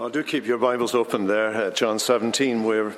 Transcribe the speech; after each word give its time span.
Well, 0.00 0.08
do 0.08 0.22
keep 0.22 0.46
your 0.46 0.56
Bibles 0.56 0.94
open 0.94 1.26
there 1.26 1.52
at 1.52 1.76
John 1.76 1.98
17. 1.98 2.64
We've 2.64 2.96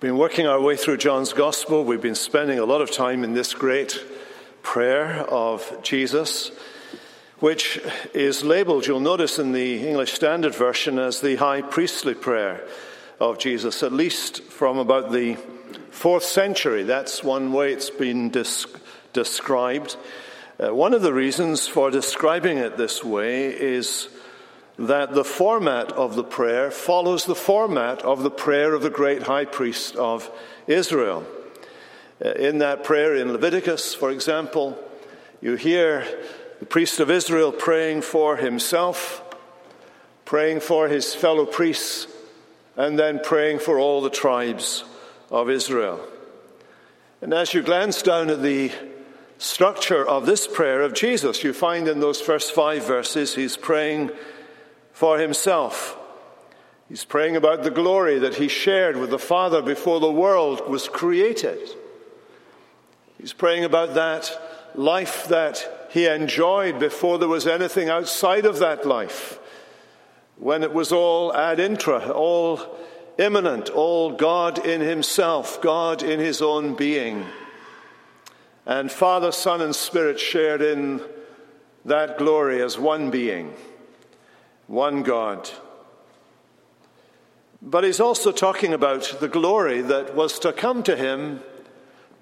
been 0.00 0.16
working 0.16 0.46
our 0.46 0.58
way 0.58 0.74
through 0.74 0.96
John's 0.96 1.34
Gospel. 1.34 1.84
We've 1.84 2.00
been 2.00 2.14
spending 2.14 2.58
a 2.58 2.64
lot 2.64 2.80
of 2.80 2.90
time 2.90 3.22
in 3.22 3.34
this 3.34 3.52
great 3.52 4.02
prayer 4.62 5.26
of 5.28 5.82
Jesus, 5.82 6.52
which 7.40 7.82
is 8.14 8.42
labeled, 8.42 8.86
you'll 8.86 8.98
notice 8.98 9.38
in 9.38 9.52
the 9.52 9.86
English 9.86 10.14
Standard 10.14 10.54
Version, 10.54 10.98
as 10.98 11.20
the 11.20 11.36
high 11.36 11.60
priestly 11.60 12.14
prayer 12.14 12.66
of 13.20 13.38
Jesus, 13.38 13.82
at 13.82 13.92
least 13.92 14.42
from 14.44 14.78
about 14.78 15.12
the 15.12 15.36
fourth 15.90 16.24
century. 16.24 16.82
That's 16.82 17.22
one 17.22 17.52
way 17.52 17.74
it's 17.74 17.90
been 17.90 18.30
described. 19.12 19.96
Uh, 20.58 20.74
one 20.74 20.94
of 20.94 21.02
the 21.02 21.12
reasons 21.12 21.68
for 21.68 21.90
describing 21.90 22.56
it 22.56 22.78
this 22.78 23.04
way 23.04 23.48
is 23.48 24.08
that 24.78 25.14
the 25.14 25.24
format 25.24 25.90
of 25.92 26.16
the 26.16 26.24
prayer 26.24 26.70
follows 26.70 27.24
the 27.24 27.34
format 27.34 28.02
of 28.02 28.22
the 28.22 28.30
prayer 28.30 28.74
of 28.74 28.82
the 28.82 28.90
great 28.90 29.22
high 29.22 29.44
priest 29.44 29.96
of 29.96 30.30
Israel. 30.66 31.26
Uh, 32.24 32.30
in 32.32 32.58
that 32.58 32.84
prayer 32.84 33.14
in 33.16 33.32
Leviticus, 33.32 33.94
for 33.94 34.10
example, 34.10 34.78
you 35.40 35.56
hear 35.56 36.06
the 36.60 36.66
priest 36.66 37.00
of 37.00 37.10
Israel 37.10 37.52
praying 37.52 38.02
for 38.02 38.36
himself, 38.36 39.22
praying 40.24 40.60
for 40.60 40.88
his 40.88 41.14
fellow 41.14 41.46
priests, 41.46 42.06
and 42.76 42.98
then 42.98 43.20
praying 43.22 43.58
for 43.58 43.78
all 43.78 44.02
the 44.02 44.10
tribes 44.10 44.84
of 45.30 45.48
Israel. 45.48 46.00
And 47.20 47.32
as 47.32 47.54
you 47.54 47.62
glance 47.62 48.02
down 48.02 48.28
at 48.28 48.42
the 48.42 48.72
structure 49.38 50.06
of 50.06 50.26
this 50.26 50.46
prayer 50.46 50.82
of 50.82 50.94
Jesus, 50.94 51.42
you 51.42 51.52
find 51.52 51.88
in 51.88 52.00
those 52.00 52.20
first 52.20 52.52
five 52.52 52.86
verses 52.86 53.34
he's 53.34 53.56
praying 53.56 54.10
for 54.96 55.18
himself. 55.18 55.94
He's 56.88 57.04
praying 57.04 57.36
about 57.36 57.62
the 57.62 57.70
glory 57.70 58.18
that 58.20 58.36
he 58.36 58.48
shared 58.48 58.96
with 58.96 59.10
the 59.10 59.18
Father 59.18 59.60
before 59.60 60.00
the 60.00 60.10
world 60.10 60.66
was 60.70 60.88
created. 60.88 61.58
He's 63.20 63.34
praying 63.34 63.64
about 63.64 63.92
that 63.92 64.74
life 64.74 65.28
that 65.28 65.88
he 65.90 66.06
enjoyed 66.06 66.78
before 66.78 67.18
there 67.18 67.28
was 67.28 67.46
anything 67.46 67.90
outside 67.90 68.46
of 68.46 68.58
that 68.60 68.86
life, 68.86 69.38
when 70.38 70.62
it 70.62 70.72
was 70.72 70.92
all 70.92 71.30
ad 71.36 71.60
intra, 71.60 72.08
all 72.12 72.58
immanent, 73.18 73.68
all 73.68 74.12
God 74.12 74.64
in 74.64 74.80
himself, 74.80 75.60
God 75.60 76.02
in 76.02 76.20
his 76.20 76.40
own 76.40 76.74
being. 76.74 77.26
And 78.64 78.90
Father, 78.90 79.30
Son, 79.30 79.60
and 79.60 79.76
Spirit 79.76 80.18
shared 80.18 80.62
in 80.62 81.02
that 81.84 82.16
glory 82.16 82.62
as 82.62 82.78
one 82.78 83.10
being 83.10 83.52
one 84.66 85.02
God. 85.02 85.50
But 87.62 87.84
he's 87.84 88.00
also 88.00 88.32
talking 88.32 88.72
about 88.72 89.16
the 89.20 89.28
glory 89.28 89.80
that 89.82 90.14
was 90.14 90.38
to 90.40 90.52
come 90.52 90.82
to 90.84 90.96
him, 90.96 91.40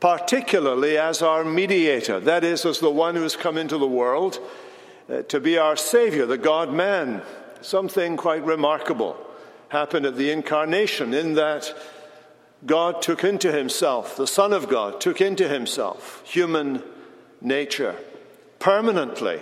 particularly 0.00 0.96
as 0.96 1.22
our 1.22 1.44
mediator, 1.44 2.20
that 2.20 2.44
is, 2.44 2.64
as 2.64 2.78
the 2.78 2.90
one 2.90 3.14
who 3.14 3.22
has 3.22 3.36
come 3.36 3.58
into 3.58 3.78
the 3.78 3.86
world 3.86 4.38
uh, 5.10 5.22
to 5.22 5.40
be 5.40 5.58
our 5.58 5.76
Savior, 5.76 6.26
the 6.26 6.38
God 6.38 6.72
man. 6.72 7.22
Something 7.60 8.16
quite 8.16 8.44
remarkable 8.44 9.16
happened 9.68 10.06
at 10.06 10.16
the 10.16 10.30
incarnation 10.30 11.14
in 11.14 11.34
that 11.34 11.74
God 12.66 13.02
took 13.02 13.24
into 13.24 13.52
himself, 13.52 14.16
the 14.16 14.26
Son 14.26 14.52
of 14.52 14.68
God 14.68 15.00
took 15.00 15.20
into 15.20 15.48
himself 15.48 16.22
human 16.24 16.82
nature 17.40 17.96
permanently 18.58 19.40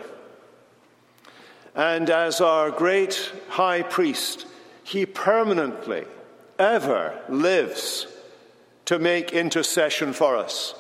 and 1.75 2.11
as 2.11 2.41
our 2.41 2.71
great 2.71 3.33
high 3.49 3.83
priest, 3.83 4.47
he 4.85 5.07
permanently, 5.07 6.05
ever 6.59 7.19
lives 7.29 8.07
to 8.85 8.99
make 8.99 9.33
intercession 9.33 10.13
for 10.13 10.37
us. 10.37 10.75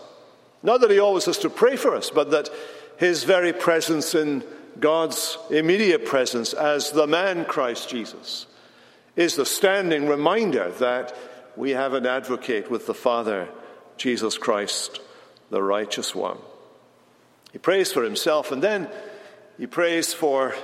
Not 0.62 0.80
that 0.80 0.90
he 0.90 0.98
always 0.98 1.24
has 1.24 1.38
to 1.38 1.50
pray 1.50 1.77
for 1.77 1.96
us, 1.96 2.11
but 2.11 2.30
that 2.30 2.50
his 2.98 3.24
very 3.24 3.52
presence 3.52 4.14
in 4.14 4.44
God's 4.78 5.39
immediate 5.50 6.05
presence 6.05 6.52
as 6.52 6.90
the 6.90 7.06
man 7.06 7.44
Christ 7.44 7.88
Jesus 7.88 8.46
is 9.17 9.36
the 9.36 9.46
standing 9.46 10.06
reminder 10.06 10.70
that 10.78 11.17
we 11.56 11.70
have 11.70 11.92
an 11.92 12.06
advocate 12.06 12.70
with 12.70 12.86
the 12.86 12.94
Father, 12.94 13.48
Jesus 13.96 14.38
Christ, 14.38 15.00
the 15.50 15.62
righteous 15.62 16.14
one. 16.14 16.38
He 17.52 17.58
prays 17.58 17.92
for 17.92 18.02
himself 18.02 18.52
and 18.52 18.62
then 18.62 18.88
he 19.58 19.67
prays 19.67 20.14
for 20.14 20.55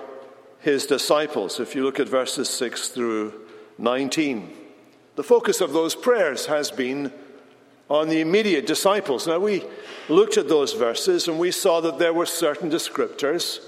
his 0.69 0.85
disciples, 0.85 1.61
if 1.61 1.75
you 1.75 1.83
look 1.83 1.99
at 1.99 2.09
verses 2.09 2.49
6 2.51 2.91
through 2.91 3.33
19. 3.79 4.55
The 5.17 5.25
focus 5.25 5.63
of 5.63 5.73
those 5.73 5.95
prayers 5.95 6.45
has 6.47 6.71
been 6.71 7.11
on 7.89 8.11
the 8.11 8.21
immediate 8.21 8.67
disciples. 8.67 9.27
Now, 9.27 9.39
we 9.39 9.65
looked 10.11 10.37
at 10.37 10.49
those 10.49 10.75
verses 10.75 11.27
and 11.27 11.39
we 11.39 11.53
saw 11.53 11.81
that 11.81 11.99
there 11.99 12.13
were 12.13 12.27
certain 12.27 12.71
descriptors 12.71 13.61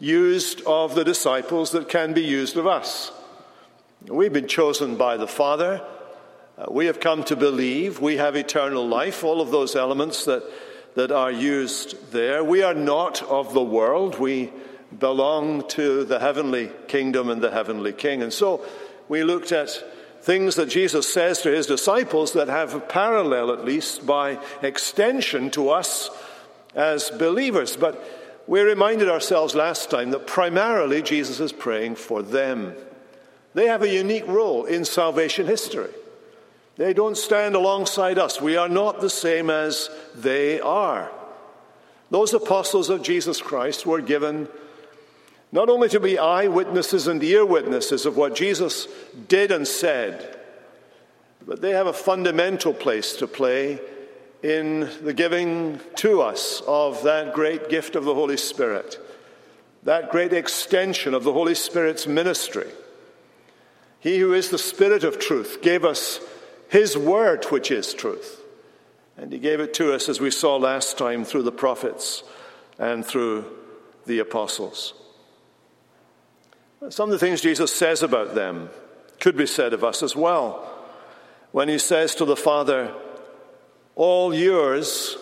used 0.00 0.60
of 0.62 0.96
the 0.96 1.04
disciples 1.04 1.70
that 1.70 1.88
can 1.88 2.12
be 2.12 2.24
used 2.24 2.56
of 2.56 2.66
us. 2.66 3.12
We've 4.06 4.32
been 4.32 4.48
chosen 4.48 4.96
by 4.96 5.16
the 5.16 5.28
Father. 5.28 5.80
Uh, 6.56 6.66
we 6.70 6.86
have 6.86 6.98
come 6.98 7.22
to 7.24 7.36
believe. 7.36 8.00
We 8.00 8.16
have 8.16 8.34
eternal 8.34 8.86
life. 8.86 9.22
All 9.22 9.40
of 9.40 9.52
those 9.52 9.76
elements 9.76 10.24
that, 10.24 10.42
that 10.96 11.12
are 11.12 11.30
used 11.30 12.10
there. 12.10 12.42
We 12.42 12.62
are 12.62 12.74
not 12.74 13.22
of 13.22 13.54
the 13.54 13.62
world. 13.62 14.18
We 14.18 14.50
belong 14.96 15.66
to 15.68 16.04
the 16.04 16.18
heavenly 16.18 16.70
kingdom 16.86 17.28
and 17.28 17.42
the 17.42 17.50
heavenly 17.50 17.92
king. 17.92 18.22
And 18.22 18.32
so 18.32 18.64
we 19.08 19.24
looked 19.24 19.52
at 19.52 19.70
things 20.22 20.56
that 20.56 20.68
Jesus 20.68 21.12
says 21.12 21.42
to 21.42 21.50
his 21.50 21.66
disciples 21.66 22.32
that 22.32 22.48
have 22.48 22.74
a 22.74 22.80
parallel, 22.80 23.52
at 23.52 23.64
least 23.64 24.06
by 24.06 24.38
extension, 24.62 25.50
to 25.50 25.70
us 25.70 26.10
as 26.74 27.10
believers. 27.10 27.76
But 27.76 28.02
we 28.46 28.60
reminded 28.60 29.08
ourselves 29.08 29.54
last 29.54 29.90
time 29.90 30.10
that 30.10 30.26
primarily 30.26 31.02
Jesus 31.02 31.40
is 31.40 31.52
praying 31.52 31.96
for 31.96 32.22
them. 32.22 32.74
They 33.54 33.66
have 33.66 33.82
a 33.82 33.88
unique 33.88 34.26
role 34.26 34.64
in 34.64 34.84
salvation 34.84 35.46
history. 35.46 35.90
They 36.76 36.94
don't 36.94 37.16
stand 37.16 37.56
alongside 37.56 38.18
us. 38.18 38.40
We 38.40 38.56
are 38.56 38.68
not 38.68 39.00
the 39.00 39.10
same 39.10 39.50
as 39.50 39.90
they 40.14 40.60
are. 40.60 41.10
Those 42.10 42.32
apostles 42.32 42.88
of 42.88 43.02
Jesus 43.02 43.42
Christ 43.42 43.84
were 43.84 44.00
given 44.00 44.48
not 45.50 45.70
only 45.70 45.88
to 45.88 46.00
be 46.00 46.18
eyewitnesses 46.18 47.06
and 47.06 47.22
ear 47.22 47.44
witnesses 47.44 48.04
of 48.04 48.16
what 48.16 48.34
Jesus 48.34 48.86
did 49.28 49.50
and 49.50 49.66
said, 49.66 50.38
but 51.46 51.62
they 51.62 51.70
have 51.70 51.86
a 51.86 51.92
fundamental 51.92 52.74
place 52.74 53.16
to 53.16 53.26
play 53.26 53.80
in 54.42 54.88
the 55.02 55.14
giving 55.14 55.80
to 55.96 56.20
us 56.20 56.62
of 56.66 57.02
that 57.02 57.34
great 57.34 57.68
gift 57.68 57.96
of 57.96 58.04
the 58.04 58.14
Holy 58.14 58.36
Spirit, 58.36 58.98
that 59.82 60.10
great 60.10 60.32
extension 60.32 61.14
of 61.14 61.24
the 61.24 61.32
Holy 61.32 61.54
Spirit's 61.54 62.06
ministry. 62.06 62.68
He 64.00 64.18
who 64.18 64.32
is 64.32 64.50
the 64.50 64.58
Spirit 64.58 65.02
of 65.02 65.18
truth 65.18 65.62
gave 65.62 65.84
us 65.84 66.20
His 66.68 66.96
word, 66.96 67.46
which 67.46 67.70
is 67.70 67.94
truth. 67.94 68.42
And 69.16 69.32
He 69.32 69.38
gave 69.38 69.58
it 69.58 69.74
to 69.74 69.92
us, 69.92 70.08
as 70.08 70.20
we 70.20 70.30
saw 70.30 70.56
last 70.56 70.98
time, 70.98 71.24
through 71.24 71.42
the 71.42 71.50
prophets 71.50 72.22
and 72.78 73.04
through 73.04 73.44
the 74.06 74.20
apostles. 74.20 74.94
Some 76.90 77.08
of 77.08 77.12
the 77.12 77.18
things 77.18 77.40
Jesus 77.40 77.74
says 77.74 78.02
about 78.02 78.34
them 78.34 78.70
could 79.18 79.36
be 79.36 79.46
said 79.46 79.72
of 79.72 79.82
us 79.82 80.02
as 80.02 80.14
well. 80.14 80.64
When 81.50 81.68
he 81.68 81.78
says 81.78 82.14
to 82.16 82.24
the 82.24 82.36
Father, 82.36 82.94
All 83.96 84.32
yours 84.32 85.16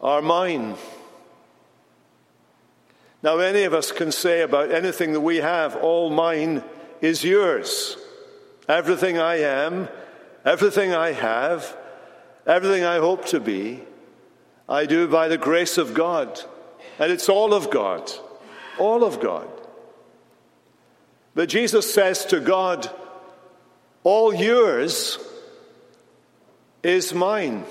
are 0.00 0.20
mine. 0.20 0.76
Now, 3.22 3.38
any 3.38 3.62
of 3.62 3.72
us 3.72 3.92
can 3.92 4.12
say 4.12 4.42
about 4.42 4.72
anything 4.72 5.12
that 5.12 5.20
we 5.20 5.36
have, 5.38 5.76
All 5.76 6.10
mine 6.10 6.62
is 7.00 7.24
yours. 7.24 7.96
Everything 8.68 9.18
I 9.18 9.36
am, 9.36 9.88
everything 10.44 10.92
I 10.92 11.12
have, 11.12 11.76
everything 12.46 12.84
I 12.84 12.98
hope 12.98 13.24
to 13.26 13.40
be, 13.40 13.80
I 14.68 14.86
do 14.86 15.08
by 15.08 15.28
the 15.28 15.38
grace 15.38 15.78
of 15.78 15.94
God. 15.94 16.40
And 16.98 17.10
it's 17.10 17.28
all 17.28 17.54
of 17.54 17.70
God. 17.70 18.12
All 18.78 19.02
of 19.02 19.18
God. 19.20 19.48
But 21.34 21.48
Jesus 21.48 21.92
says 21.92 22.24
to 22.26 22.40
God, 22.40 22.90
All 24.04 24.34
yours 24.34 25.18
is 26.82 27.14
mine. 27.14 27.64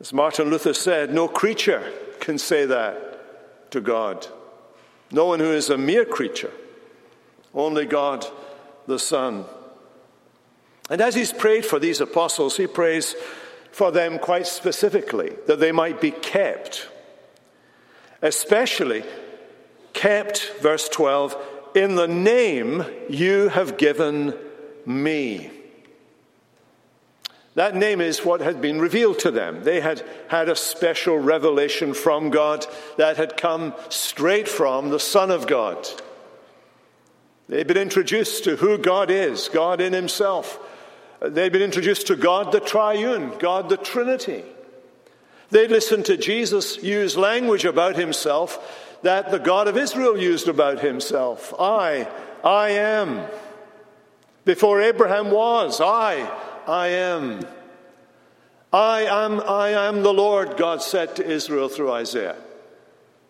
As 0.00 0.12
Martin 0.12 0.48
Luther 0.48 0.72
said, 0.72 1.12
no 1.12 1.28
creature 1.28 1.92
can 2.20 2.38
say 2.38 2.64
that 2.66 3.70
to 3.72 3.80
God. 3.80 4.26
No 5.12 5.26
one 5.26 5.40
who 5.40 5.52
is 5.52 5.68
a 5.68 5.76
mere 5.76 6.04
creature, 6.04 6.52
only 7.54 7.84
God 7.84 8.24
the 8.86 8.98
Son. 8.98 9.44
And 10.88 11.00
as 11.00 11.14
he's 11.14 11.32
prayed 11.32 11.66
for 11.66 11.78
these 11.78 12.00
apostles, 12.00 12.56
he 12.56 12.66
prays 12.66 13.14
for 13.72 13.90
them 13.90 14.18
quite 14.18 14.46
specifically 14.46 15.36
that 15.46 15.60
they 15.60 15.72
might 15.72 16.00
be 16.00 16.10
kept. 16.10 16.88
Especially 18.22 19.04
kept, 19.92 20.52
verse 20.60 20.88
12, 20.88 21.36
in 21.74 21.94
the 21.94 22.08
name 22.08 22.84
you 23.08 23.48
have 23.48 23.76
given 23.76 24.34
me. 24.86 25.50
That 27.54 27.74
name 27.74 28.00
is 28.00 28.24
what 28.24 28.40
had 28.40 28.60
been 28.60 28.80
revealed 28.80 29.18
to 29.20 29.30
them. 29.30 29.64
They 29.64 29.80
had 29.80 30.04
had 30.28 30.48
a 30.48 30.56
special 30.56 31.18
revelation 31.18 31.94
from 31.94 32.30
God 32.30 32.66
that 32.96 33.16
had 33.16 33.36
come 33.36 33.74
straight 33.88 34.48
from 34.48 34.90
the 34.90 35.00
Son 35.00 35.30
of 35.30 35.46
God. 35.46 35.86
They'd 37.48 37.66
been 37.66 37.76
introduced 37.76 38.44
to 38.44 38.56
who 38.56 38.78
God 38.78 39.10
is, 39.10 39.48
God 39.48 39.80
in 39.80 39.92
Himself. 39.92 40.58
They'd 41.20 41.52
been 41.52 41.62
introduced 41.62 42.06
to 42.06 42.16
God 42.16 42.52
the 42.52 42.60
Triune, 42.60 43.36
God 43.38 43.68
the 43.68 43.76
Trinity. 43.76 44.44
They'd 45.50 45.70
listened 45.70 46.06
to 46.06 46.16
Jesus 46.16 46.80
use 46.80 47.16
language 47.16 47.64
about 47.64 47.96
Himself 47.96 48.89
that 49.02 49.30
the 49.30 49.38
God 49.38 49.68
of 49.68 49.76
Israel 49.76 50.18
used 50.18 50.48
about 50.48 50.80
Himself. 50.80 51.54
I, 51.58 52.08
I 52.44 52.70
am. 52.70 53.26
Before 54.44 54.80
Abraham 54.80 55.30
was, 55.30 55.80
I, 55.80 56.30
I 56.66 56.88
am. 56.88 57.46
I 58.72 59.02
am, 59.02 59.40
I 59.40 59.70
am 59.70 60.02
the 60.02 60.12
Lord, 60.12 60.56
God 60.56 60.82
said 60.82 61.16
to 61.16 61.26
Israel 61.26 61.68
through 61.68 61.92
Isaiah. 61.92 62.36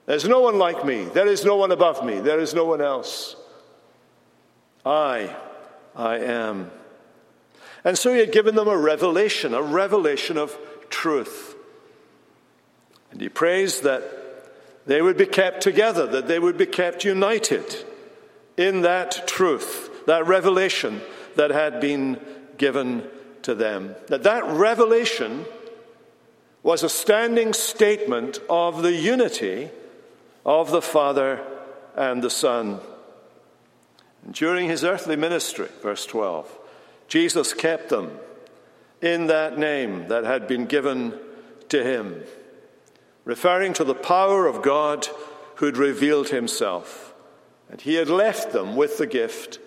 There's 0.07 0.27
no 0.27 0.41
one 0.41 0.59
like 0.59 0.85
me. 0.85 1.05
There 1.05 1.27
is 1.27 1.45
no 1.45 1.57
one 1.57 1.73
above 1.73 2.05
me. 2.05 2.21
There 2.21 2.41
is 2.41 2.53
no 2.53 2.65
one 2.65 2.81
else. 2.81 3.37
I, 4.85 5.35
I 5.95 6.19
am. 6.19 6.71
And 7.85 7.97
so 7.97 8.13
he 8.13 8.21
had 8.21 8.33
given 8.33 8.55
them 8.55 8.69
a 8.69 8.77
revelation, 8.77 9.55
a 9.55 9.63
revelation 9.63 10.37
of 10.37 10.57
truth. 10.91 11.55
And 13.11 13.21
he 13.21 13.29
prays 13.29 13.81
that 13.83 14.03
they 14.91 15.01
would 15.01 15.17
be 15.17 15.25
kept 15.25 15.61
together, 15.61 16.05
that 16.05 16.27
they 16.27 16.41
would 16.41 16.59
be 16.59 16.67
kept 16.67 17.05
united 17.05 17.85
in 18.57 18.81
that 18.81 19.29
truth, 19.29 19.89
that 20.07 20.27
revelation 20.27 21.01
that 21.37 21.53
had 21.53 21.81
been 21.81 22.19
given 22.59 23.09
to 23.43 23.55
them. 23.55 23.95
That 24.09 24.25
that 24.25 24.45
revelation 24.47 25.45
was 26.65 26.83
a 26.83 26.89
standing 26.89 27.53
statement 27.53 28.41
of 28.51 28.83
the 28.83 28.93
unity 28.93 29.71
of 30.45 30.73
the 30.73 30.83
Father 30.83 31.41
and 31.95 32.21
the 32.21 32.29
Son. 32.29 32.81
During 34.29 34.69
his 34.69 34.83
earthly 34.83 35.15
ministry, 35.15 35.69
verse 35.83 36.05
12, 36.05 36.59
Jesus 37.07 37.55
kept 37.55 37.91
them 37.91 38.19
in 39.01 39.29
that 39.29 39.57
name 39.57 40.09
that 40.09 40.25
had 40.25 40.49
been 40.49 40.67
given 40.67 41.17
to 41.69 41.85
him, 41.85 42.25
referring 43.25 43.73
to 43.75 43.85
the 43.85 43.95
power 43.95 44.47
of 44.47 44.63
God 44.63 45.09
who 45.57 45.67
had 45.67 45.77
revealed 45.77 46.29
himself. 46.31 47.13
And 47.69 47.81
he 47.81 47.95
had 47.95 48.09
left 48.09 48.53
them 48.53 48.77
with 48.77 48.99
the 48.99 49.07
gift 49.07 49.59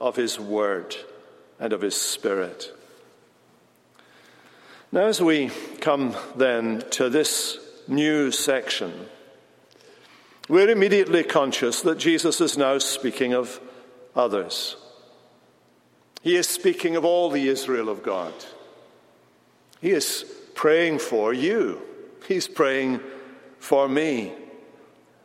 of 0.00 0.16
his 0.16 0.40
word 0.40 0.96
and 1.60 1.72
of 1.72 1.80
his 1.80 1.94
spirit. 1.94 2.72
Now, 4.90 5.06
as 5.06 5.22
we 5.22 5.50
come 5.80 6.16
then 6.36 6.82
to 6.90 7.08
this 7.08 7.58
new 7.88 8.30
section, 8.30 8.92
we're 10.48 10.68
immediately 10.68 11.22
conscious 11.22 11.82
that 11.82 11.98
Jesus 11.98 12.40
is 12.40 12.58
now 12.58 12.78
speaking 12.78 13.32
of 13.32 13.60
others. 14.16 14.76
He 16.22 16.36
is 16.36 16.48
speaking 16.48 16.96
of 16.96 17.04
all 17.04 17.30
the 17.30 17.48
Israel 17.48 17.88
of 17.88 18.02
God. 18.02 18.34
He 19.80 19.90
is 19.90 20.24
praying 20.54 20.98
for 20.98 21.32
you. 21.32 21.80
He's 22.28 22.48
praying 22.48 23.00
for 23.58 23.88
me. 23.88 24.32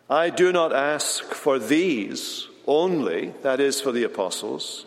I 0.09 0.29
do 0.29 0.51
not 0.51 0.73
ask 0.73 1.23
for 1.23 1.59
these 1.59 2.47
only, 2.65 3.33
that 3.41 3.59
is, 3.59 3.81
for 3.81 3.91
the 3.91 4.03
apostles, 4.03 4.85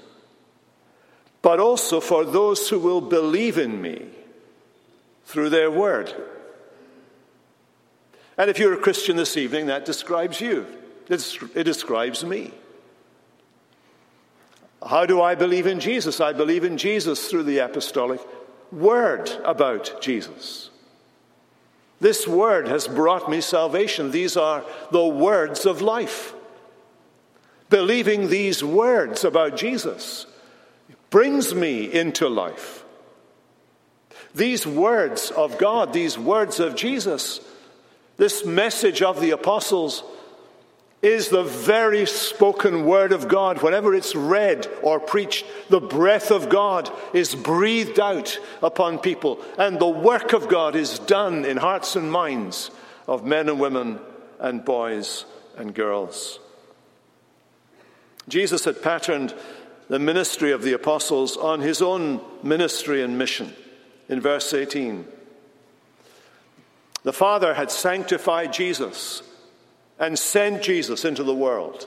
but 1.42 1.60
also 1.60 2.00
for 2.00 2.24
those 2.24 2.68
who 2.68 2.78
will 2.78 3.00
believe 3.00 3.58
in 3.58 3.80
me 3.80 4.06
through 5.24 5.50
their 5.50 5.70
word. 5.70 6.14
And 8.36 8.48
if 8.48 8.58
you're 8.58 8.74
a 8.74 8.78
Christian 8.78 9.16
this 9.16 9.36
evening, 9.36 9.66
that 9.66 9.84
describes 9.84 10.40
you, 10.40 10.66
it 11.08 11.64
describes 11.64 12.24
me. 12.24 12.52
How 14.86 15.04
do 15.04 15.20
I 15.20 15.34
believe 15.34 15.66
in 15.66 15.80
Jesus? 15.80 16.20
I 16.20 16.32
believe 16.32 16.64
in 16.64 16.78
Jesus 16.78 17.28
through 17.28 17.42
the 17.42 17.58
apostolic 17.58 18.20
word 18.72 19.30
about 19.44 20.00
Jesus. 20.00 20.69
This 22.00 22.26
word 22.26 22.66
has 22.68 22.88
brought 22.88 23.30
me 23.30 23.40
salvation. 23.40 24.10
These 24.10 24.36
are 24.36 24.64
the 24.90 25.06
words 25.06 25.66
of 25.66 25.82
life. 25.82 26.34
Believing 27.68 28.28
these 28.28 28.64
words 28.64 29.22
about 29.22 29.56
Jesus 29.56 30.26
brings 31.10 31.54
me 31.54 31.92
into 31.92 32.28
life. 32.28 32.84
These 34.34 34.66
words 34.66 35.30
of 35.30 35.58
God, 35.58 35.92
these 35.92 36.18
words 36.18 36.58
of 36.58 36.74
Jesus, 36.74 37.40
this 38.16 38.44
message 38.44 39.02
of 39.02 39.20
the 39.20 39.30
apostles 39.30 40.02
is 41.02 41.28
the 41.28 41.44
very 41.44 42.04
spoken 42.04 42.84
word 42.84 43.12
of 43.12 43.26
God. 43.26 43.62
Whenever 43.62 43.94
it's 43.94 44.14
read 44.14 44.68
or 44.82 45.00
preached, 45.00 45.46
the 45.70 45.80
breath 45.80 46.30
of 46.30 46.50
God 46.50 46.90
is 47.14 47.34
breathed 47.34 47.98
out 47.98 48.38
upon 48.62 48.98
people, 48.98 49.40
and 49.58 49.78
the 49.78 49.88
work 49.88 50.32
of 50.34 50.48
God 50.48 50.76
is 50.76 50.98
done 50.98 51.44
in 51.44 51.56
hearts 51.56 51.96
and 51.96 52.12
minds 52.12 52.70
of 53.08 53.24
men 53.24 53.48
and 53.48 53.58
women 53.58 53.98
and 54.38 54.64
boys 54.64 55.24
and 55.56 55.74
girls. 55.74 56.38
Jesus 58.28 58.64
had 58.64 58.82
patterned 58.82 59.34
the 59.88 59.98
ministry 59.98 60.52
of 60.52 60.62
the 60.62 60.74
apostles 60.74 61.36
on 61.36 61.60
his 61.60 61.80
own 61.80 62.20
ministry 62.42 63.02
and 63.02 63.18
mission 63.18 63.54
in 64.08 64.20
verse 64.20 64.52
18. 64.52 65.06
The 67.02 67.12
Father 67.12 67.54
had 67.54 67.70
sanctified 67.70 68.52
Jesus 68.52 69.22
and 70.00 70.18
sent 70.18 70.62
Jesus 70.62 71.04
into 71.04 71.22
the 71.22 71.34
world. 71.34 71.86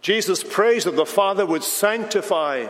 Jesus 0.00 0.42
prays 0.42 0.84
that 0.84 0.96
the 0.96 1.06
Father 1.06 1.46
would 1.46 1.62
sanctify 1.62 2.66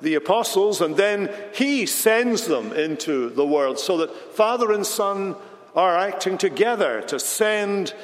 the 0.00 0.14
apostles 0.14 0.80
and 0.80 0.96
then 0.96 1.32
he 1.52 1.86
sends 1.86 2.46
them 2.46 2.72
into 2.72 3.30
the 3.30 3.46
world 3.46 3.78
so 3.78 3.96
that 3.98 4.14
Father 4.34 4.72
and 4.72 4.86
Son 4.86 5.34
are 5.74 5.96
acting 5.96 6.38
together 6.38 7.02
to 7.02 7.18
send, 7.18 7.94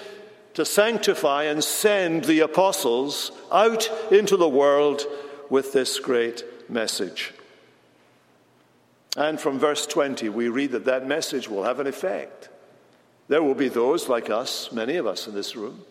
to 0.54 0.64
sanctify 0.64 1.44
and 1.44 1.62
send 1.62 2.25
the 2.25 2.40
apostles 2.40 3.30
out 3.52 3.90
into 4.10 4.37
the 4.37 4.48
world 4.48 5.02
with 5.50 5.72
this 5.72 5.98
great 5.98 6.44
message. 6.69 7.32
And 9.16 9.40
from 9.40 9.59
verse 9.59 9.87
20, 9.87 10.28
we 10.28 10.49
read 10.49 10.73
that 10.73 10.87
that 10.87 11.06
message 11.06 11.49
will 11.49 11.62
have 11.62 11.78
an 11.78 11.87
effect. 11.87 12.49
There 13.28 13.43
will 13.43 13.54
be 13.54 13.69
those 13.69 14.09
like 14.09 14.31
us, 14.31 14.71
many 14.73 14.97
of 14.97 15.07
us 15.07 15.26
in 15.26 15.35
this 15.35 15.57
room, 15.57 15.85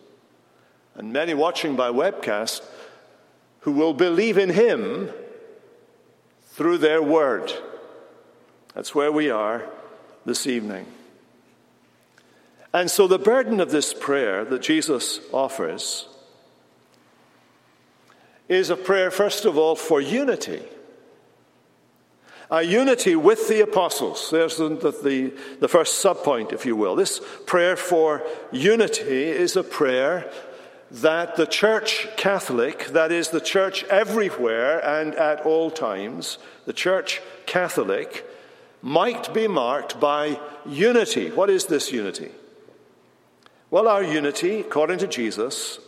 and 0.94 1.12
many 1.12 1.34
watching 1.34 1.76
by 1.76 1.90
webcast, 1.90 2.62
who 3.60 3.72
will 3.72 3.94
believe 3.94 4.38
in 4.38 4.50
Him 4.50 5.10
through 6.50 6.78
their 6.78 7.02
word. 7.02 7.52
That's 8.74 8.94
where 8.94 9.10
we 9.10 9.30
are 9.30 9.64
this 10.24 10.46
evening. 10.46 10.86
And 12.72 12.90
so, 12.90 13.06
the 13.06 13.18
burden 13.18 13.60
of 13.60 13.70
this 13.70 13.94
prayer 13.94 14.44
that 14.44 14.62
Jesus 14.62 15.20
offers 15.32 16.08
is 18.48 18.68
a 18.70 18.76
prayer, 18.76 19.10
first 19.10 19.44
of 19.44 19.56
all, 19.56 19.76
for 19.76 20.00
unity 20.00 20.62
a 22.50 22.62
unity 22.62 23.16
with 23.16 23.48
the 23.48 23.62
apostles. 23.62 24.30
There's 24.30 24.56
the, 24.56 24.68
the, 24.68 25.32
the 25.60 25.68
first 25.68 26.04
subpoint, 26.04 26.52
if 26.52 26.66
you 26.66 26.76
will. 26.76 26.96
This 26.96 27.20
prayer 27.46 27.76
for 27.76 28.22
unity 28.52 29.02
is 29.02 29.56
a 29.56 29.64
prayer 29.64 30.30
that 30.90 31.36
the 31.36 31.46
Church 31.46 32.06
Catholic, 32.16 32.86
that 32.88 33.10
is, 33.10 33.30
the 33.30 33.40
Church 33.40 33.84
everywhere 33.84 34.84
and 34.84 35.14
at 35.14 35.40
all 35.40 35.70
times, 35.70 36.38
the 36.66 36.72
Church 36.72 37.20
Catholic, 37.46 38.24
might 38.80 39.32
be 39.32 39.48
marked 39.48 39.98
by 39.98 40.38
unity. 40.66 41.30
What 41.30 41.50
is 41.50 41.66
this 41.66 41.90
unity? 41.90 42.30
Well, 43.70 43.88
our 43.88 44.04
unity, 44.04 44.60
according 44.60 44.98
to 44.98 45.06
Jesus, 45.06 45.80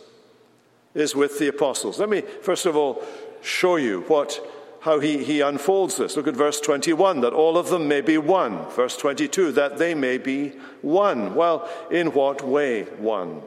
is 0.93 1.15
with 1.15 1.39
the 1.39 1.47
apostles. 1.47 1.99
Let 1.99 2.09
me, 2.09 2.21
first 2.21 2.65
of 2.65 2.75
all, 2.75 3.03
show 3.41 3.75
you 3.75 4.01
what 4.07 4.41
how 4.87 5.01
he, 5.01 5.21
he 5.21 5.41
unfolds 5.41 5.97
this. 5.97 6.15
Look 6.15 6.27
at 6.27 6.35
verse 6.35 6.61
21 6.61 7.19
that 7.19 7.33
all 7.33 7.57
of 7.57 7.67
them 7.67 7.89
may 7.89 7.99
be 7.99 8.17
one. 8.17 8.69
Verse 8.69 8.95
22 8.95 9.51
that 9.51 9.77
they 9.77 9.93
may 9.93 10.17
be 10.17 10.53
one. 10.81 11.35
Well, 11.35 11.69
in 11.91 12.13
what 12.13 12.41
way 12.41 12.83
one? 12.83 13.41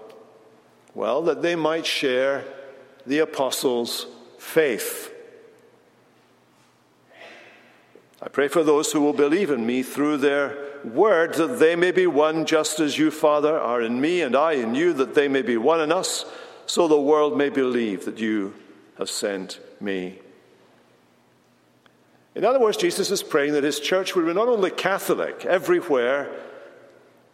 Well, 0.94 1.23
that 1.23 1.40
they 1.40 1.56
might 1.56 1.87
share 1.87 2.44
the 3.06 3.20
apostles' 3.20 4.06
faith. 4.38 5.11
I 8.20 8.28
pray 8.28 8.49
for 8.49 8.62
those 8.62 8.92
who 8.92 9.00
will 9.00 9.14
believe 9.14 9.50
in 9.50 9.64
me 9.64 9.82
through 9.82 10.18
their 10.18 10.59
word, 10.85 11.35
that 11.35 11.59
they 11.59 11.75
may 11.75 11.90
be 11.90 12.06
one 12.06 12.44
just 12.44 12.80
as 12.80 12.99
you, 12.99 13.11
Father, 13.11 13.59
are 13.59 13.80
in 13.80 13.99
me 13.99 14.20
and 14.20 14.37
I 14.37 14.52
in 14.52 14.75
you, 14.75 14.92
that 14.92 15.14
they 15.14 15.26
may 15.26 15.40
be 15.40 15.56
one 15.56 15.80
in 15.80 15.90
us 15.90 16.26
so 16.66 16.87
the 16.87 17.00
world 17.00 17.38
may 17.38 17.49
believe 17.49 18.04
that 18.04 18.18
you 18.18 18.52
have 18.99 19.09
sent 19.09 19.59
me. 19.80 20.18
In 22.34 22.44
other 22.44 22.60
words, 22.60 22.76
Jesus 22.76 23.10
is 23.10 23.22
praying 23.22 23.54
that 23.54 23.64
his 23.64 23.80
church 23.80 24.14
would 24.14 24.26
be 24.26 24.34
not 24.34 24.49
only 24.49 24.70
Catholic 24.70 25.44
everywhere 25.44 26.30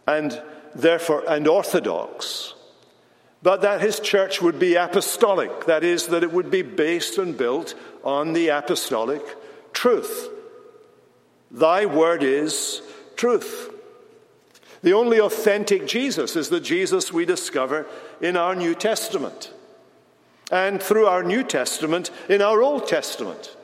and 0.07 0.41
therefore 0.73 1.23
and 1.27 1.47
orthodox, 1.47 2.53
but 3.43 3.61
that 3.61 3.81
his 3.81 3.99
church 3.99 4.41
would 4.41 4.59
be 4.59 4.75
apostolic, 4.75 5.65
that 5.65 5.83
is, 5.83 6.07
that 6.07 6.23
it 6.23 6.31
would 6.31 6.49
be 6.49 6.63
based 6.63 7.17
and 7.17 7.37
built 7.37 7.75
on 8.03 8.33
the 8.33 8.47
apostolic 8.47 9.21
truth. 9.73 10.29
Thy 11.51 11.85
word 11.85 12.23
is 12.23 12.81
truth. 13.15 13.73
The 14.81 14.93
only 14.93 15.19
authentic 15.19 15.87
Jesus 15.87 16.35
is 16.35 16.49
the 16.49 16.59
Jesus 16.59 17.11
we 17.11 17.25
discover 17.25 17.85
in 18.21 18.37
our 18.37 18.55
New 18.55 18.75
Testament 18.75 19.51
and 20.51 20.81
through 20.81 21.07
our 21.07 21.23
New 21.23 21.43
Testament 21.43 22.09
in 22.29 22.41
our 22.41 22.61
Old 22.61 22.87
Testament. 22.87 23.56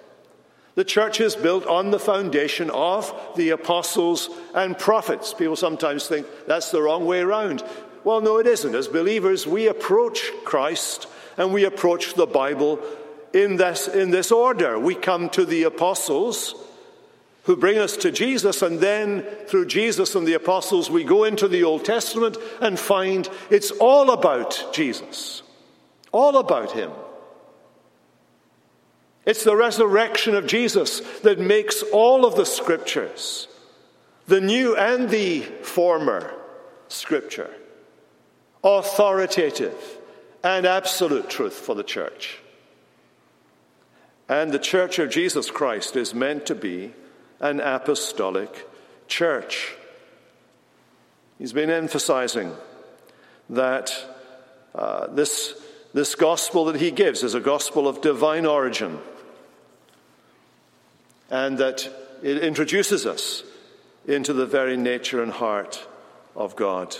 The 0.75 0.83
church 0.83 1.21
is 1.21 1.35
built 1.35 1.67
on 1.67 1.91
the 1.91 1.99
foundation 1.99 2.69
of 2.71 3.13
the 3.35 3.51
apostles 3.51 4.29
and 4.55 4.77
prophets. 4.77 5.33
People 5.33 5.55
sometimes 5.55 6.07
think 6.07 6.25
that's 6.47 6.71
the 6.71 6.81
wrong 6.81 7.05
way 7.05 7.19
around. 7.19 7.63
Well, 8.03 8.21
no, 8.21 8.39
it 8.39 8.47
isn't. 8.47 8.73
As 8.73 8.87
believers, 8.87 9.45
we 9.45 9.67
approach 9.67 10.31
Christ 10.43 11.07
and 11.37 11.53
we 11.53 11.63
approach 11.65 12.15
the 12.15 12.25
Bible 12.25 12.79
in 13.33 13.57
this, 13.57 13.87
in 13.87 14.11
this 14.11 14.31
order. 14.31 14.79
We 14.79 14.95
come 14.95 15.29
to 15.31 15.45
the 15.45 15.63
apostles 15.63 16.55
who 17.43 17.55
bring 17.57 17.77
us 17.77 17.97
to 17.97 18.11
Jesus, 18.11 18.61
and 18.61 18.79
then 18.79 19.23
through 19.47 19.65
Jesus 19.65 20.15
and 20.15 20.25
the 20.25 20.33
apostles, 20.33 20.89
we 20.89 21.03
go 21.03 21.25
into 21.25 21.47
the 21.47 21.63
Old 21.63 21.83
Testament 21.83 22.37
and 22.61 22.79
find 22.79 23.29
it's 23.49 23.71
all 23.71 24.11
about 24.11 24.69
Jesus, 24.71 25.43
all 26.13 26.37
about 26.37 26.71
Him. 26.71 26.89
It's 29.25 29.43
the 29.43 29.55
resurrection 29.55 30.35
of 30.35 30.47
Jesus 30.47 30.99
that 31.21 31.39
makes 31.39 31.81
all 31.81 32.25
of 32.25 32.35
the 32.35 32.45
scriptures, 32.45 33.47
the 34.27 34.41
new 34.41 34.75
and 34.75 35.09
the 35.09 35.41
former 35.41 36.33
scripture, 36.89 37.49
authoritative 38.63 39.97
and 40.43 40.65
absolute 40.65 41.29
truth 41.29 41.53
for 41.53 41.73
the 41.73 41.83
church. 41.83 42.39
And 44.27 44.51
the 44.51 44.59
church 44.59 44.99
of 44.99 45.09
Jesus 45.09 45.49
Christ 45.49 45.95
is 45.95 46.13
meant 46.13 46.45
to 46.47 46.55
be 46.55 46.93
an 47.39 47.59
apostolic 47.61 48.67
church. 49.07 49.73
He's 51.37 51.53
been 51.53 51.69
emphasizing 51.69 52.53
that 53.49 53.93
uh, 54.75 55.07
this, 55.07 55.53
this 55.93 56.15
gospel 56.15 56.65
that 56.65 56.79
he 56.79 56.91
gives 56.91 57.23
is 57.23 57.35
a 57.35 57.39
gospel 57.39 57.87
of 57.87 58.01
divine 58.01 58.45
origin 58.45 58.99
and 61.33 61.57
that 61.57 61.89
it 62.21 62.43
introduces 62.43 63.07
us 63.07 63.43
into 64.05 64.33
the 64.33 64.45
very 64.45 64.77
nature 64.77 65.23
and 65.23 65.31
heart 65.31 65.83
of 66.35 66.55
God. 66.55 66.95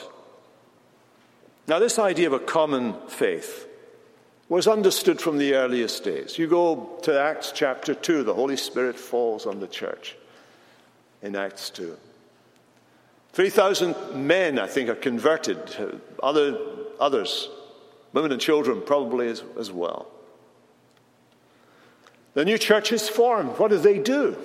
Now, 1.68 1.78
this 1.78 2.00
idea 2.00 2.26
of 2.26 2.34
a 2.34 2.40
common 2.40 2.96
faith 3.08 3.68
was 4.50 4.68
understood 4.68 5.22
from 5.22 5.38
the 5.38 5.54
earliest 5.54 6.04
days. 6.04 6.40
You 6.40 6.48
go 6.48 6.98
to 7.04 7.18
Acts 7.18 7.52
chapter 7.52 7.94
2, 7.94 8.24
the 8.24 8.34
Holy 8.34 8.58
Spirit 8.58 8.98
falls 8.98 9.46
on 9.46 9.60
the 9.60 9.68
church 9.68 10.16
in 11.22 11.36
Acts 11.36 11.70
2. 11.70 11.96
3,000 13.34 14.16
men, 14.16 14.58
I 14.58 14.66
think, 14.66 14.90
are 14.90 14.96
converted, 14.96 15.60
Other, 16.24 16.58
others, 17.00 17.50
women 18.14 18.32
and 18.32 18.42
children 18.42 18.82
probably 18.82 19.28
as, 19.28 19.44
as 19.60 19.72
well. 19.72 20.08
The 22.34 22.46
new 22.46 22.58
church 22.58 22.92
is 22.92 23.10
formed. 23.10 23.60
What 23.60 23.72
do 23.72 23.78
they 23.78 24.00
do? 24.00 24.38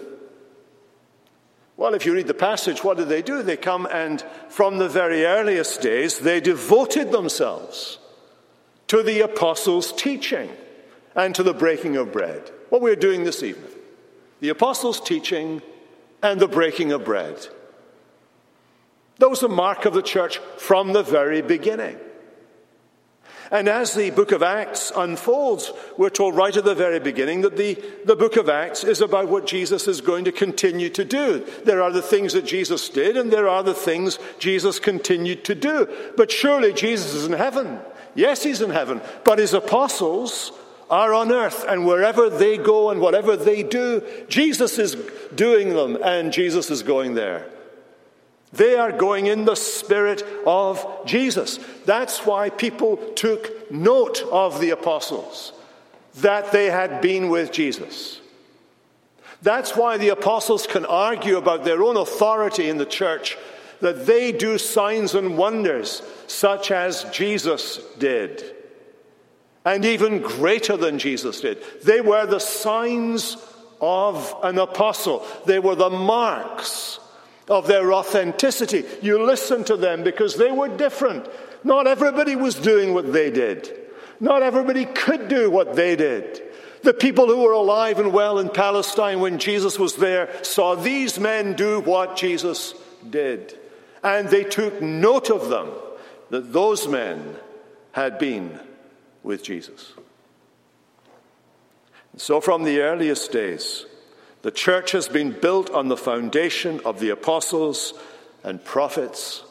Well, 1.77 1.95
if 1.95 2.05
you 2.05 2.13
read 2.13 2.27
the 2.27 2.35
passage, 2.35 2.83
what 2.83 2.97
did 2.97 3.09
they 3.09 3.23
do? 3.23 3.43
They 3.43 3.57
come 3.57 3.87
and, 3.91 4.23
from 4.49 4.79
the 4.79 4.89
very 4.89 5.25
earliest 5.25 5.81
days, 5.81 6.19
they 6.19 6.41
devoted 6.41 7.13
themselves 7.13 7.99
to 8.89 9.03
the 9.03 9.21
apostles' 9.21 9.93
teaching 9.93 10.51
and 11.15 11.35
to 11.37 11.43
the 11.43 11.55
breaking 11.55 11.97
of 11.97 12.13
bread. 12.13 12.51
What 12.69 12.83
we're 12.83 12.97
doing 12.97 13.25
this 13.25 13.43
evening 13.43 13.73
the 14.41 14.51
apostles' 14.51 15.01
teaching 15.01 15.63
and 16.23 16.39
the 16.39 16.49
breaking 16.49 16.93
of 16.93 17.05
bread. 17.05 17.47
That 19.19 19.31
was 19.31 19.41
the 19.41 19.49
mark 19.49 19.85
of 19.85 19.95
the 19.95 20.03
church 20.03 20.39
from 20.57 20.93
the 20.93 21.03
very 21.03 21.43
beginning. 21.43 21.99
And 23.51 23.69
as 23.69 23.95
the 23.95 24.11
book 24.11 24.33
of 24.33 24.43
Acts 24.43 24.93
unfolds, 24.95 25.73
we're 25.97 26.11
told 26.11 26.37
right 26.37 26.55
at 26.57 26.65
the 26.65 26.75
very 26.75 27.01
beginning 27.01 27.41
that 27.43 27.57
the, 27.57 27.83
the 28.05 28.17
book 28.17 28.37
of 28.37 28.49
Acts 28.49 28.85
is 28.85 29.01
about 29.01 29.29
what 29.29 29.47
Jesus 29.47 29.89
is 29.89 30.01
going 30.03 30.25
to 30.27 30.33
continue 30.33 30.91
to 30.91 31.05
do. 31.05 31.47
There 31.65 31.83
are 31.83 31.91
the 31.91 32.03
things 32.03 32.35
that 32.35 32.45
Jesus 32.45 32.89
did, 32.91 33.17
and 33.17 33.33
there 33.33 33.49
are 33.49 33.63
the 33.63 33.75
things 33.75 34.19
Jesus 34.39 34.79
continued 34.79 35.45
to 35.45 35.55
do. 35.55 35.89
But 36.17 36.31
surely 36.31 36.73
Jesus 36.75 37.15
is 37.15 37.27
in 37.27 37.33
heaven. 37.33 37.81
Yes, 38.15 38.43
he's 38.43 38.61
in 38.61 38.71
heaven. 38.71 39.01
But 39.25 39.39
his 39.39 39.55
apostles 39.55 40.53
are 40.91 41.15
on 41.15 41.33
earth, 41.33 41.65
and 41.69 41.87
wherever 41.87 42.29
they 42.31 42.59
go 42.59 42.91
and 42.91 43.01
whatever 43.01 43.37
they 43.37 43.63
do, 43.63 44.03
Jesus 44.29 44.79
is 44.79 44.97
doing 45.35 45.71
them, 45.71 45.97
and 46.03 46.33
Jesus 46.33 46.71
is 46.71 46.83
going 46.83 47.15
there. 47.15 47.47
They 48.53 48.77
are 48.77 48.93
going 48.93 49.27
in 49.27 49.45
the 49.45 49.55
spirit 49.55 50.23
of 50.47 50.87
Jesus. 51.05 51.59
That's 51.85 52.25
why 52.25 52.51
people 52.51 52.97
took 53.15 53.71
note 53.71 54.23
of 54.31 54.61
the 54.61 54.71
apostles, 54.71 55.53
that 56.17 56.51
they 56.53 56.67
had 56.67 57.01
been 57.01 57.29
with 57.29 57.53
Jesus. 57.53 58.21
That's 59.43 59.77
why 59.77 59.99
the 59.99 60.09
apostles 60.09 60.67
can 60.67 60.85
argue 60.85 61.37
about 61.37 61.65
their 61.65 61.83
own 61.83 61.97
authority 61.97 62.69
in 62.69 62.79
the 62.79 62.87
church, 62.87 63.37
that 63.81 64.07
they 64.07 64.33
do 64.33 64.59
signs 64.59 65.15
and 65.15 65.37
wonders 65.37 66.03
such 66.27 66.71
as 66.71 67.05
Jesus 67.13 67.81
did, 67.99 68.43
and 69.65 69.85
even 69.85 70.23
greater 70.23 70.77
than 70.77 70.99
Jesus 70.99 71.43
did. 71.43 71.63
They 71.85 72.01
were 72.01 72.27
the 72.27 72.41
signs 72.41 73.37
of 73.81 74.35
an 74.43 74.59
apostle, 74.59 75.25
they 75.45 75.59
were 75.59 75.77
the 75.77 75.91
marks 75.91 76.99
of 77.49 77.67
their 77.67 77.93
authenticity. 77.93 78.85
You 79.03 79.25
listen 79.25 79.65
to 79.65 79.77
them 79.77 80.03
because 80.03 80.37
they 80.37 80.51
were 80.51 80.69
different. 80.69 81.27
Not 81.65 81.87
everybody 81.87 82.37
was 82.37 82.55
doing 82.55 82.95
what 82.95 83.13
they 83.13 83.31
did. 83.31 83.75
Not 84.21 84.43
everybody 84.43 84.85
could 84.85 85.29
do 85.29 85.51
what 85.51 85.77
they 85.77 85.97
did. 85.97 86.43
The 86.83 86.95
people 86.95 87.27
who 87.27 87.43
were 87.43 87.53
alive 87.53 87.99
and 87.99 88.13
well 88.13 88.39
in 88.39 88.51
Palestine 88.51 89.21
when 89.21 89.39
Jesus 89.39 89.79
was 89.79 89.97
there 89.97 90.33
saw 90.45 90.75
these 90.75 91.19
men 91.19 91.55
do 91.55 91.81
what 91.81 92.17
Jesus 92.17 92.75
did. 93.09 93.59
And 94.03 94.29
they 94.29 94.45
took 94.45 94.81
note 94.81 95.31
of 95.31 95.49
them 95.49 95.71
that 96.31 96.53
those 96.53 96.87
men 96.87 97.37
had 97.93 98.19
been 98.19 98.61
with 99.23 99.43
Jesus. 99.43 99.93
So, 102.17 102.41
from 102.41 102.65
the 102.65 102.81
earliest 102.81 103.33
days, 103.33 103.87
the 104.43 104.51
church 104.51 104.93
has 104.93 105.09
been 105.09 105.33
built 105.33 105.71
on 105.71 105.89
the 105.89 105.97
foundation 105.97 106.81
of 106.85 107.01
the 107.01 107.11
apostles 107.11 107.95
and 108.45 108.65
prophets, 108.65 109.43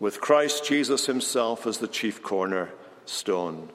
with 0.00 0.20
Christ 0.20 0.64
Jesus 0.64 1.06
himself 1.06 1.66
as 1.66 1.78
the 1.78 1.88
chief 1.88 2.22
cornerstone. 2.22 3.68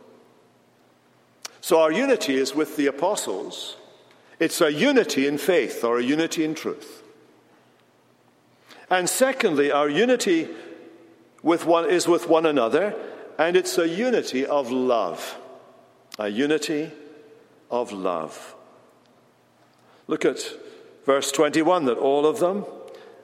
So 1.59 1.79
our 1.79 1.91
unity 1.91 2.35
is 2.35 2.55
with 2.55 2.77
the 2.77 2.87
apostles. 2.87 3.77
It's 4.39 4.61
a 4.61 4.71
unity 4.71 5.27
in 5.27 5.37
faith 5.37 5.83
or 5.83 5.99
a 5.99 6.03
unity 6.03 6.43
in 6.43 6.55
truth. 6.55 7.03
And 8.89 9.09
secondly, 9.09 9.71
our 9.71 9.89
unity 9.89 10.49
with 11.41 11.65
one, 11.65 11.89
is 11.89 12.07
with 12.07 12.27
one 12.29 12.45
another, 12.45 12.95
and 13.37 13.57
it's 13.57 13.77
a 13.77 13.87
unity 13.87 14.45
of 14.45 14.71
love. 14.71 15.37
A 16.19 16.29
unity 16.29 16.91
of 17.69 17.91
love. 17.91 18.55
Look 20.13 20.25
at 20.25 20.47
verse 21.07 21.31
21 21.31 21.85
that 21.85 21.97
all 21.97 22.27
of 22.27 22.37
them 22.37 22.67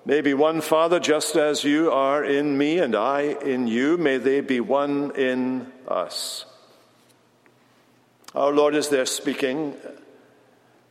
may 0.07 0.21
be 0.21 0.33
one 0.33 0.59
Father, 0.59 0.99
just 0.99 1.35
as 1.35 1.63
you 1.63 1.91
are 1.91 2.25
in 2.25 2.57
me 2.57 2.79
and 2.79 2.95
I 2.95 3.37
in 3.43 3.67
you, 3.67 3.95
may 3.95 4.17
they 4.17 4.41
be 4.41 4.59
one 4.59 5.11
in 5.15 5.71
us. 5.87 6.47
Our 8.33 8.51
Lord 8.51 8.73
is 8.73 8.89
there 8.89 9.05
speaking, 9.05 9.75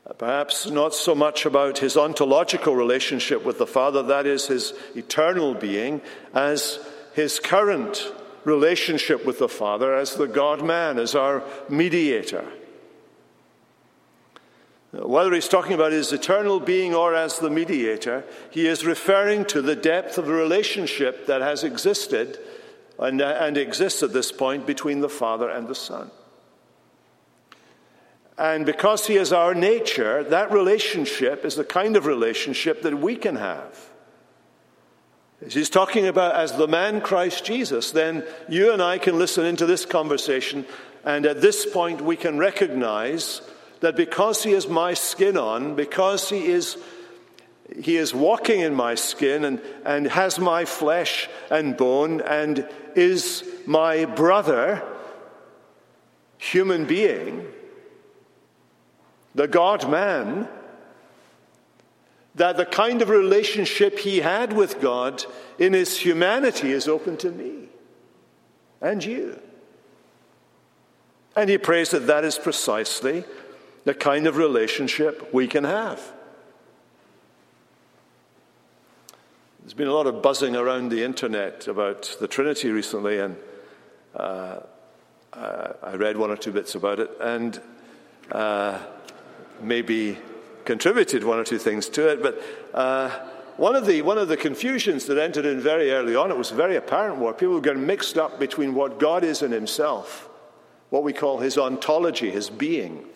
uh, 0.08 0.12
perhaps 0.12 0.70
not 0.70 0.94
so 0.94 1.16
much 1.16 1.44
about 1.44 1.78
his 1.78 1.96
ontological 1.96 2.76
relationship 2.76 3.44
with 3.44 3.58
the 3.58 3.66
Father, 3.66 4.04
that 4.04 4.24
is 4.24 4.46
his 4.46 4.74
eternal 4.94 5.54
being, 5.54 6.00
as 6.32 6.78
his 7.14 7.40
current 7.40 8.12
relationship 8.44 9.26
with 9.26 9.40
the 9.40 9.48
Father 9.48 9.96
as 9.96 10.14
the 10.14 10.28
God 10.28 10.64
man, 10.64 10.96
as 10.96 11.16
our 11.16 11.42
mediator. 11.68 12.44
Whether 14.90 15.34
he's 15.34 15.48
talking 15.48 15.74
about 15.74 15.92
his 15.92 16.12
eternal 16.12 16.60
being 16.60 16.94
or 16.94 17.14
as 17.14 17.38
the 17.38 17.50
mediator, 17.50 18.24
he 18.50 18.66
is 18.66 18.86
referring 18.86 19.44
to 19.46 19.60
the 19.60 19.76
depth 19.76 20.16
of 20.16 20.26
the 20.26 20.32
relationship 20.32 21.26
that 21.26 21.42
has 21.42 21.62
existed 21.62 22.38
and, 22.98 23.20
uh, 23.20 23.36
and 23.40 23.56
exists 23.58 24.02
at 24.02 24.12
this 24.12 24.32
point 24.32 24.66
between 24.66 25.00
the 25.00 25.08
Father 25.08 25.50
and 25.50 25.68
the 25.68 25.74
Son. 25.74 26.10
And 28.38 28.64
because 28.64 29.06
He 29.06 29.16
is 29.16 29.32
our 29.32 29.54
nature, 29.54 30.24
that 30.24 30.52
relationship 30.52 31.44
is 31.44 31.56
the 31.56 31.64
kind 31.64 31.96
of 31.96 32.06
relationship 32.06 32.82
that 32.82 32.98
we 32.98 33.16
can 33.16 33.36
have. 33.36 33.90
As 35.44 35.54
he's 35.54 35.70
talking 35.70 36.06
about 36.06 36.34
as 36.34 36.52
the 36.52 36.66
man 36.66 37.00
Christ 37.00 37.44
Jesus, 37.44 37.92
then 37.92 38.24
you 38.48 38.72
and 38.72 38.82
I 38.82 38.98
can 38.98 39.18
listen 39.18 39.44
into 39.44 39.66
this 39.66 39.84
conversation, 39.84 40.64
and 41.04 41.26
at 41.26 41.40
this 41.40 41.64
point 41.66 42.00
we 42.00 42.16
can 42.16 42.38
recognize 42.38 43.40
that 43.80 43.96
because 43.96 44.42
he 44.42 44.52
has 44.52 44.68
my 44.68 44.94
skin 44.94 45.36
on, 45.36 45.74
because 45.74 46.28
he 46.28 46.46
is 46.46 46.76
he 47.76 47.96
is 47.96 48.14
walking 48.14 48.60
in 48.60 48.74
my 48.74 48.94
skin 48.94 49.44
and, 49.44 49.60
and 49.84 50.06
has 50.06 50.38
my 50.38 50.64
flesh 50.64 51.28
and 51.50 51.76
bone 51.76 52.22
and 52.22 52.66
is 52.94 53.44
my 53.66 54.06
brother, 54.06 54.82
human 56.38 56.86
being, 56.86 57.46
the 59.34 59.46
God 59.46 59.88
man, 59.90 60.48
that 62.36 62.56
the 62.56 62.64
kind 62.64 63.02
of 63.02 63.10
relationship 63.10 63.98
he 63.98 64.20
had 64.20 64.54
with 64.54 64.80
God 64.80 65.24
in 65.58 65.74
his 65.74 65.98
humanity 65.98 66.72
is 66.72 66.88
open 66.88 67.16
to 67.18 67.30
me 67.30 67.68
and 68.80 69.04
you. 69.04 69.38
And 71.36 71.50
he 71.50 71.58
prays 71.58 71.90
that 71.90 72.06
that 72.06 72.24
is 72.24 72.38
precisely 72.38 73.24
the 73.88 73.94
kind 73.94 74.26
of 74.26 74.36
relationship 74.36 75.32
we 75.32 75.46
can 75.46 75.64
have. 75.64 76.12
There's 79.60 79.72
been 79.72 79.88
a 79.88 79.94
lot 79.94 80.06
of 80.06 80.20
buzzing 80.20 80.56
around 80.56 80.90
the 80.90 81.02
internet 81.02 81.66
about 81.66 82.14
the 82.20 82.28
Trinity 82.28 82.68
recently, 82.68 83.18
and 83.18 83.34
uh, 84.14 84.58
I 85.32 85.94
read 85.94 86.18
one 86.18 86.30
or 86.30 86.36
two 86.36 86.52
bits 86.52 86.74
about 86.74 87.00
it, 87.00 87.10
and 87.18 87.58
uh, 88.30 88.78
maybe 89.62 90.18
contributed 90.66 91.24
one 91.24 91.38
or 91.38 91.44
two 91.44 91.56
things 91.56 91.88
to 91.88 92.08
it. 92.08 92.22
But 92.22 92.42
uh, 92.74 93.08
one, 93.56 93.74
of 93.74 93.86
the, 93.86 94.02
one 94.02 94.18
of 94.18 94.28
the 94.28 94.36
confusions 94.36 95.06
that 95.06 95.16
entered 95.16 95.46
in 95.46 95.60
very 95.60 95.92
early 95.92 96.14
on, 96.14 96.30
it 96.30 96.36
was 96.36 96.50
very 96.50 96.76
apparent 96.76 97.20
where 97.20 97.32
people 97.32 97.54
were 97.54 97.62
getting 97.62 97.86
mixed 97.86 98.18
up 98.18 98.38
between 98.38 98.74
what 98.74 99.00
God 99.00 99.24
is 99.24 99.40
in 99.40 99.50
himself, 99.50 100.28
what 100.90 101.04
we 101.04 101.14
call 101.14 101.38
his 101.38 101.56
ontology, 101.56 102.30
his 102.30 102.50
being, 102.50 103.06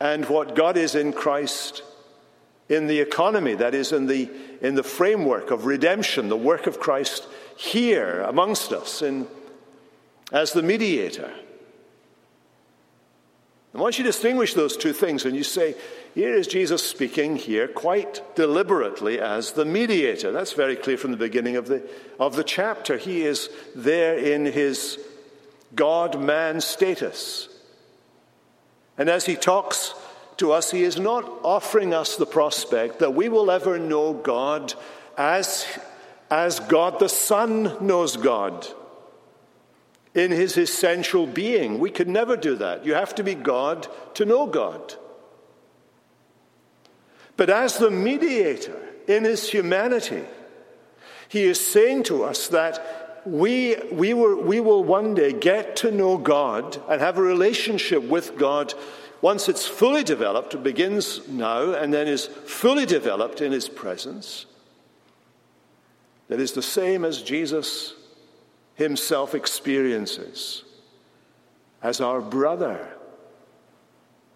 and 0.00 0.26
what 0.26 0.54
God 0.54 0.76
is 0.76 0.94
in 0.94 1.12
Christ 1.12 1.82
in 2.68 2.86
the 2.86 3.00
economy, 3.00 3.54
that 3.54 3.74
is, 3.74 3.92
in 3.92 4.06
the, 4.06 4.30
in 4.60 4.74
the 4.74 4.82
framework 4.82 5.50
of 5.50 5.64
redemption, 5.64 6.28
the 6.28 6.36
work 6.36 6.66
of 6.66 6.78
Christ 6.78 7.26
here 7.56 8.20
amongst 8.22 8.72
us 8.72 9.00
in, 9.00 9.26
as 10.32 10.52
the 10.52 10.62
mediator. 10.62 11.32
And 13.72 13.82
once 13.82 13.98
you 13.98 14.04
distinguish 14.04 14.54
those 14.54 14.76
two 14.76 14.92
things 14.92 15.24
and 15.24 15.34
you 15.34 15.44
say, 15.44 15.74
here 16.14 16.34
is 16.34 16.46
Jesus 16.46 16.82
speaking 16.82 17.36
here 17.36 17.68
quite 17.68 18.22
deliberately 18.34 19.20
as 19.20 19.52
the 19.52 19.64
mediator. 19.64 20.32
That's 20.32 20.52
very 20.52 20.76
clear 20.76 20.96
from 20.96 21.10
the 21.10 21.16
beginning 21.16 21.56
of 21.56 21.68
the, 21.68 21.88
of 22.18 22.34
the 22.34 22.44
chapter. 22.44 22.98
He 22.98 23.22
is 23.22 23.48
there 23.74 24.18
in 24.18 24.44
his 24.44 24.98
God 25.74 26.20
man 26.20 26.60
status. 26.60 27.48
And 28.98 29.08
as 29.08 29.26
he 29.26 29.36
talks 29.36 29.94
to 30.38 30.52
us, 30.52 30.72
he 30.72 30.82
is 30.82 30.98
not 30.98 31.24
offering 31.42 31.94
us 31.94 32.16
the 32.16 32.26
prospect 32.26 32.98
that 32.98 33.14
we 33.14 33.28
will 33.28 33.50
ever 33.50 33.78
know 33.78 34.12
God 34.12 34.74
as, 35.16 35.66
as 36.30 36.60
God 36.60 36.98
the 36.98 37.08
Son 37.08 37.76
knows 37.80 38.16
God 38.16 38.66
in 40.14 40.32
his 40.32 40.56
essential 40.56 41.26
being. 41.26 41.78
We 41.78 41.90
could 41.90 42.08
never 42.08 42.36
do 42.36 42.56
that. 42.56 42.84
You 42.84 42.94
have 42.94 43.14
to 43.16 43.22
be 43.22 43.34
God 43.34 43.86
to 44.14 44.24
know 44.24 44.46
God. 44.46 44.94
But 47.36 47.50
as 47.50 47.78
the 47.78 47.90
mediator 47.90 48.76
in 49.06 49.22
his 49.22 49.48
humanity, 49.48 50.24
he 51.28 51.44
is 51.44 51.64
saying 51.64 52.04
to 52.04 52.24
us 52.24 52.48
that 52.48 52.97
we, 53.30 53.76
we, 53.92 54.14
were, 54.14 54.36
we 54.36 54.60
will 54.60 54.84
one 54.84 55.14
day 55.14 55.32
get 55.32 55.76
to 55.76 55.90
know 55.90 56.18
God 56.18 56.80
and 56.88 57.00
have 57.00 57.18
a 57.18 57.22
relationship 57.22 58.02
with 58.02 58.36
God 58.36 58.74
once 59.20 59.48
it's 59.48 59.66
fully 59.66 60.04
developed, 60.04 60.62
begins 60.62 61.26
now 61.28 61.72
and 61.72 61.92
then 61.92 62.06
is 62.06 62.26
fully 62.26 62.86
developed 62.86 63.40
in 63.40 63.50
his 63.50 63.68
presence. 63.68 64.46
That 66.28 66.40
is 66.40 66.52
the 66.52 66.62
same 66.62 67.04
as 67.04 67.22
Jesus 67.22 67.94
himself 68.74 69.34
experiences 69.34 70.62
as 71.82 72.00
our 72.00 72.20
brother. 72.20 72.88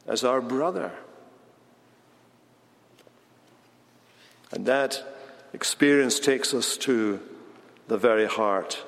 As 0.06 0.24
our 0.24 0.40
brother. 0.40 0.92
And 4.50 4.66
that 4.66 5.02
experience 5.52 6.18
takes 6.18 6.52
us 6.54 6.76
to 6.78 7.20
the 7.92 7.98
very 7.98 8.24
heart 8.24 8.82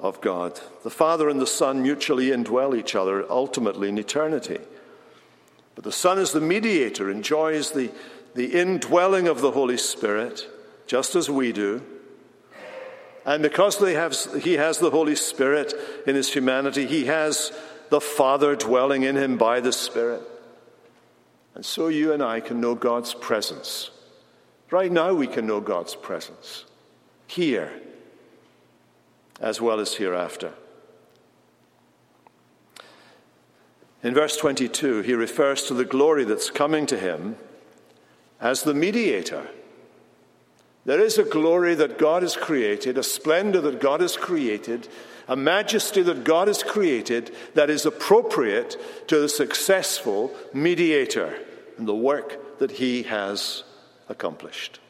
of 0.00 0.20
God. 0.20 0.60
The 0.82 0.90
Father 0.90 1.28
and 1.28 1.40
the 1.40 1.46
Son 1.46 1.80
mutually 1.80 2.30
indwell 2.30 2.76
each 2.76 2.96
other 2.96 3.24
ultimately 3.30 3.88
in 3.88 3.98
eternity. 3.98 4.58
But 5.76 5.84
the 5.84 5.92
Son, 5.92 6.18
is 6.18 6.32
the 6.32 6.40
mediator, 6.40 7.08
enjoys 7.08 7.70
the, 7.70 7.92
the 8.34 8.58
indwelling 8.58 9.28
of 9.28 9.40
the 9.40 9.52
Holy 9.52 9.76
Spirit, 9.76 10.48
just 10.88 11.14
as 11.14 11.30
we 11.30 11.52
do. 11.52 11.82
And 13.24 13.44
because 13.44 13.78
have, 13.78 14.16
he 14.42 14.54
has 14.54 14.78
the 14.78 14.90
Holy 14.90 15.14
Spirit 15.14 15.72
in 16.04 16.16
his 16.16 16.32
humanity, 16.32 16.84
he 16.84 17.04
has 17.04 17.52
the 17.90 18.00
Father 18.00 18.56
dwelling 18.56 19.04
in 19.04 19.16
him 19.16 19.38
by 19.38 19.60
the 19.60 19.72
Spirit. 19.72 20.22
And 21.54 21.64
so 21.64 21.86
you 21.86 22.12
and 22.12 22.24
I 22.24 22.40
can 22.40 22.60
know 22.60 22.74
God's 22.74 23.14
presence 23.14 23.90
Right 24.70 24.92
now, 24.92 25.14
we 25.14 25.26
can 25.26 25.46
know 25.46 25.60
God's 25.60 25.94
presence 25.94 26.64
here 27.26 27.72
as 29.40 29.60
well 29.60 29.80
as 29.80 29.94
hereafter. 29.94 30.52
In 34.02 34.14
verse 34.14 34.36
22, 34.36 35.02
he 35.02 35.14
refers 35.14 35.64
to 35.64 35.74
the 35.74 35.84
glory 35.84 36.24
that's 36.24 36.50
coming 36.50 36.86
to 36.86 36.98
him 36.98 37.36
as 38.40 38.62
the 38.62 38.74
mediator. 38.74 39.48
There 40.84 41.00
is 41.00 41.18
a 41.18 41.24
glory 41.24 41.74
that 41.74 41.98
God 41.98 42.22
has 42.22 42.36
created, 42.36 42.96
a 42.96 43.02
splendor 43.02 43.60
that 43.60 43.80
God 43.80 44.00
has 44.00 44.16
created, 44.16 44.88
a 45.26 45.36
majesty 45.36 46.02
that 46.02 46.24
God 46.24 46.48
has 46.48 46.62
created 46.62 47.34
that 47.54 47.70
is 47.70 47.84
appropriate 47.84 48.76
to 49.08 49.18
the 49.20 49.28
successful 49.28 50.34
mediator 50.54 51.38
and 51.76 51.86
the 51.86 51.94
work 51.94 52.58
that 52.58 52.70
he 52.70 53.02
has 53.02 53.64
accomplished. 54.08 54.80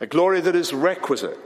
A 0.00 0.06
glory 0.06 0.40
that 0.40 0.54
is 0.54 0.72
requisite 0.72 1.38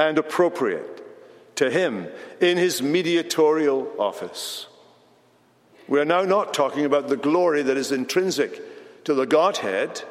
and 0.00 0.16
appropriate 0.16 1.56
to 1.56 1.70
him 1.70 2.08
in 2.40 2.56
his 2.56 2.80
mediatorial 2.80 3.92
office. 3.98 4.66
We 5.88 6.00
are 6.00 6.06
now 6.06 6.22
not 6.22 6.54
talking 6.54 6.86
about 6.86 7.08
the 7.08 7.18
glory 7.18 7.62
that 7.62 7.76
is 7.76 7.92
intrinsic 7.92 9.04
to 9.04 9.12
the 9.12 9.26
Godhead. 9.26 10.02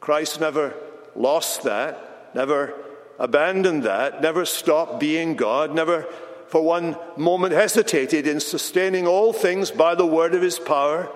Christ 0.00 0.40
never 0.40 0.72
lost 1.14 1.64
that, 1.64 2.34
never 2.34 2.72
abandoned 3.18 3.82
that, 3.82 4.22
never 4.22 4.46
stopped 4.46 5.00
being 5.00 5.36
God, 5.36 5.74
never 5.74 6.06
for 6.46 6.62
one 6.62 6.96
moment 7.18 7.52
hesitated 7.52 8.26
in 8.26 8.40
sustaining 8.40 9.06
all 9.06 9.34
things 9.34 9.70
by 9.70 9.94
the 9.94 10.06
word 10.06 10.34
of 10.34 10.40
his 10.40 10.58
power. 10.58 11.12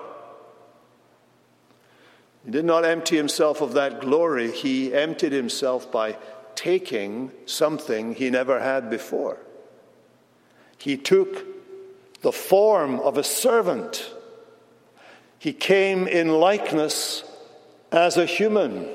He 2.44 2.50
did 2.50 2.66
not 2.66 2.84
empty 2.84 3.16
himself 3.16 3.62
of 3.62 3.72
that 3.74 4.02
glory, 4.02 4.50
he 4.50 4.92
emptied 4.92 5.32
himself 5.32 5.90
by 5.90 6.18
taking 6.62 7.32
something 7.44 8.14
he 8.14 8.30
never 8.30 8.60
had 8.60 8.88
before. 8.88 9.36
He 10.78 10.96
took 10.96 11.44
the 12.20 12.30
form 12.30 13.00
of 13.00 13.18
a 13.18 13.24
servant. 13.24 14.12
He 15.40 15.52
came 15.52 16.06
in 16.06 16.28
likeness 16.28 17.24
as 17.90 18.16
a 18.16 18.26
human. 18.26 18.88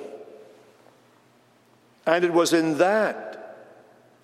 And 2.05 2.23
it 2.23 2.31
was 2.31 2.53
in 2.53 2.77
that 2.77 3.57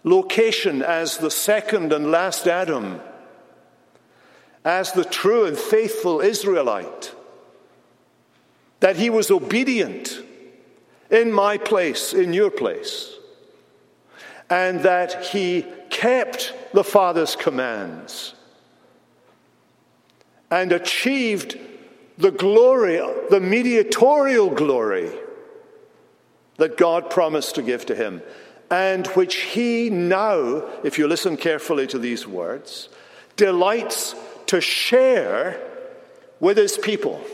location 0.06 0.82
as 0.82 1.18
the 1.18 1.32
second 1.32 1.92
and 1.92 2.12
last 2.12 2.48
Adam, 2.48 3.02
as 4.64 4.94
the 4.94 5.04
true 5.04 5.44
and 5.44 5.58
faithful 5.58 6.22
Israelite 6.22 7.14
that 8.80 8.96
he 8.96 9.10
was 9.10 9.30
obedient 9.30 10.18
in 11.12 11.30
my 11.30 11.58
place, 11.58 12.14
in 12.14 12.32
your 12.32 12.50
place, 12.50 13.13
and 14.54 14.82
that 14.82 15.26
he 15.26 15.66
kept 15.90 16.54
the 16.74 16.84
Father's 16.84 17.36
commands 17.36 18.36
and 20.52 20.72
achieved 20.72 21.58
the 22.20 22.30
glory, 22.30 23.02
the 23.32 23.40
mediatorial 23.40 24.52
glory 24.52 25.12
that 26.58 26.78
God 26.78 27.10
promised 27.10 27.56
to 27.56 27.64
give 27.64 27.88
to 27.88 27.96
him, 27.96 28.22
and 28.70 29.08
which 29.08 29.38
he 29.38 29.90
now, 29.90 30.64
if 30.84 31.00
you 31.00 31.08
listen 31.08 31.36
carefully 31.36 31.88
to 31.88 31.98
these 31.98 32.28
words, 32.28 32.90
delights 33.36 34.14
to 34.46 34.62
share 34.62 35.60
with 36.40 36.58
his 36.58 36.78
people. 36.78 37.26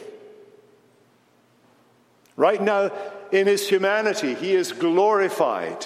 Right 2.37 2.61
now, 2.61 2.91
in 3.33 3.45
his 3.45 3.67
humanity, 3.67 4.35
he 4.35 4.53
is 4.53 4.71
glorified. 4.71 5.85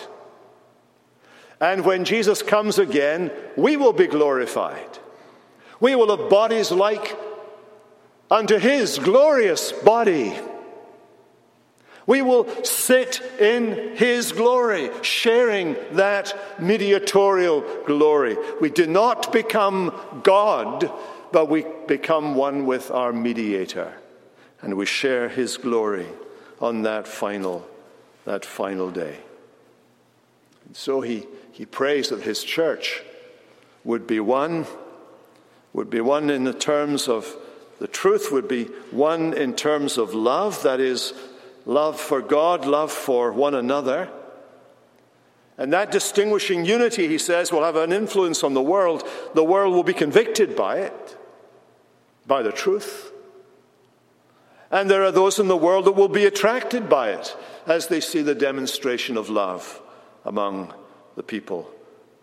And 1.64 1.86
when 1.86 2.04
Jesus 2.04 2.42
comes 2.42 2.78
again, 2.78 3.32
we 3.56 3.78
will 3.78 3.94
be 3.94 4.08
glorified. 4.08 5.00
We 5.80 5.96
will 5.96 6.14
have 6.14 6.30
bodies 6.30 6.74
like 6.74 7.18
unto 8.30 8.58
his 8.58 9.00
glorious 9.00 9.72
body. 9.72 10.38
We 12.06 12.22
will 12.22 12.66
sit 12.66 13.22
in 13.40 13.96
his 13.96 14.34
glory, 14.34 14.90
sharing 15.04 15.78
that 15.94 16.38
mediatorial 16.60 17.62
glory. 17.86 18.36
We 18.60 18.70
do 18.70 18.86
not 18.86 19.32
become 19.32 19.98
God, 20.22 20.92
but 21.32 21.48
we 21.48 21.66
become 21.88 22.36
one 22.36 22.66
with 22.66 22.92
our 22.92 23.14
mediator, 23.14 23.94
and 24.62 24.76
we 24.76 24.86
share 24.86 25.30
his 25.30 25.56
glory 25.56 26.08
on 26.60 26.82
that 26.82 27.08
final, 27.08 27.66
that 28.26 28.44
final 28.44 28.92
day. 28.92 29.20
And 30.66 30.76
so 30.76 31.00
he, 31.00 31.26
he 31.54 31.68
prays 31.68 32.10
that 32.10 32.24
his 32.24 32.44
church 32.44 33.04
would 33.84 34.08
be 34.08 34.20
one, 34.20 34.66
would 35.72 35.90
be 35.90 36.02
one 36.02 36.32
in 36.32 36.46
the 36.46 36.54
terms 36.54 37.08
of 37.08 37.38
the 37.80 37.88
truth, 37.88 38.32
would 38.32 38.48
be 38.48 38.66
one 38.90 39.34
in 39.34 39.54
terms 39.54 40.00
of 40.00 40.16
love, 40.16 40.64
that 40.64 40.80
is, 40.80 41.14
love 41.68 42.00
for 42.00 42.22
God, 42.22 42.66
love 42.66 42.92
for 42.92 43.32
one 43.32 43.54
another. 43.54 44.10
And 45.56 45.72
that 45.74 45.92
distinguishing 45.92 46.66
unity, 46.66 47.08
he 47.08 47.20
says, 47.20 47.52
will 47.52 47.64
have 47.64 47.76
an 47.76 47.94
influence 47.94 48.44
on 48.44 48.56
the 48.56 48.62
world. 48.62 49.08
The 49.36 49.44
world 49.44 49.76
will 49.76 49.84
be 49.84 49.94
convicted 49.94 50.56
by 50.56 50.80
it, 50.80 51.18
by 52.26 52.42
the 52.42 52.52
truth. 52.52 53.12
And 54.72 54.90
there 54.90 55.04
are 55.04 55.12
those 55.12 55.38
in 55.38 55.50
the 55.50 55.56
world 55.56 55.86
that 55.86 55.92
will 55.92 56.10
be 56.10 56.26
attracted 56.26 56.90
by 56.90 57.12
it 57.12 57.38
as 57.68 57.90
they 57.90 58.00
see 58.00 58.24
the 58.24 58.34
demonstration 58.34 59.18
of 59.18 59.30
love 59.30 59.80
among 60.26 60.74
the 61.16 61.24
people 61.24 61.70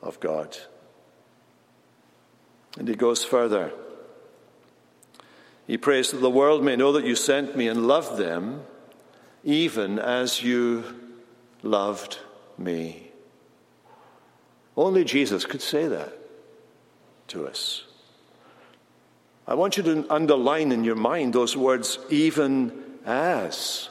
of 0.02 0.18
God. 0.20 0.56
And 2.78 2.88
he 2.88 2.94
goes 2.94 3.24
further. 3.24 3.72
He 5.66 5.76
prays 5.76 6.10
that 6.10 6.18
the 6.18 6.30
world 6.30 6.64
may 6.64 6.76
know 6.76 6.92
that 6.92 7.04
you 7.04 7.14
sent 7.14 7.56
me 7.56 7.68
and 7.68 7.86
loved 7.86 8.16
them 8.18 8.62
even 9.44 9.98
as 9.98 10.42
you 10.42 10.84
loved 11.62 12.18
me. 12.58 13.10
Only 14.76 15.04
Jesus 15.04 15.44
could 15.44 15.62
say 15.62 15.88
that 15.88 16.12
to 17.28 17.46
us. 17.46 17.84
I 19.46 19.54
want 19.54 19.76
you 19.76 19.82
to 19.82 20.06
underline 20.10 20.72
in 20.72 20.84
your 20.84 20.96
mind 20.96 21.32
those 21.32 21.56
words, 21.56 21.98
even 22.08 22.98
as. 23.04 23.88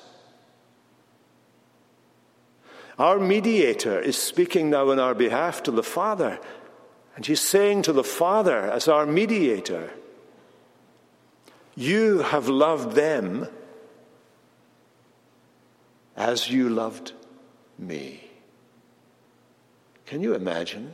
Our 3.00 3.18
mediator 3.18 3.98
is 3.98 4.18
speaking 4.18 4.70
now 4.70 4.92
on 4.92 5.00
our 5.00 5.16
behalf 5.16 5.64
to 5.64 5.72
the 5.72 5.84
Father, 5.84 6.38
and 7.16 7.26
he's 7.26 7.40
saying 7.40 7.84
to 7.84 7.94
the 7.94 8.04
Father, 8.04 8.70
as 8.70 8.90
our 8.90 9.06
mediator, 9.06 9.92
You 11.76 12.20
have 12.20 12.50
loved 12.50 12.96
them 12.96 13.48
as 16.18 16.52
you 16.52 16.68
loved 16.68 17.14
me. 17.78 18.30
Can 20.06 20.22
you 20.22 20.34
imagine? 20.34 20.94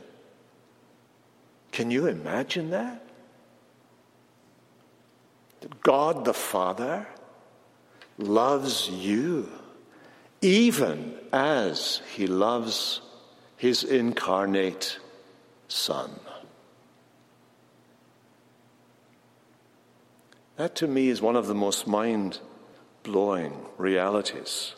Can 1.72 1.90
you 1.90 2.06
imagine 2.06 2.70
that? 2.70 3.02
That 5.60 5.80
God 5.82 6.24
the 6.24 6.34
Father 6.34 7.08
loves 8.16 8.88
you 8.88 9.50
even 10.46 11.14
as 11.32 12.00
he 12.14 12.26
loves 12.26 13.00
his 13.56 13.82
incarnate 13.82 14.98
Son. 15.68 16.10
That 20.56 20.74
to 20.76 20.86
me 20.86 21.08
is 21.08 21.20
one 21.20 21.36
of 21.36 21.48
the 21.48 21.54
most 21.54 21.86
mind 21.86 22.38
blowing 23.02 23.54
realities 23.76 24.74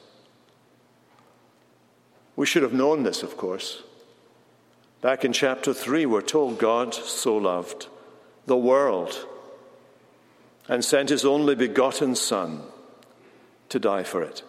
we 2.38 2.46
should 2.46 2.62
have 2.62 2.72
known 2.72 3.02
this, 3.02 3.24
of 3.24 3.36
course. 3.36 3.82
Back 5.00 5.24
in 5.24 5.32
chapter 5.32 5.74
3, 5.74 6.06
we're 6.06 6.22
told 6.22 6.60
God 6.60 6.94
so 6.94 7.36
loved 7.36 7.88
the 8.46 8.56
world 8.56 9.26
and 10.68 10.84
sent 10.84 11.08
his 11.08 11.24
only 11.24 11.56
begotten 11.56 12.14
Son 12.14 12.62
to 13.70 13.80
die 13.80 14.04
for 14.04 14.22
it. 14.22 14.44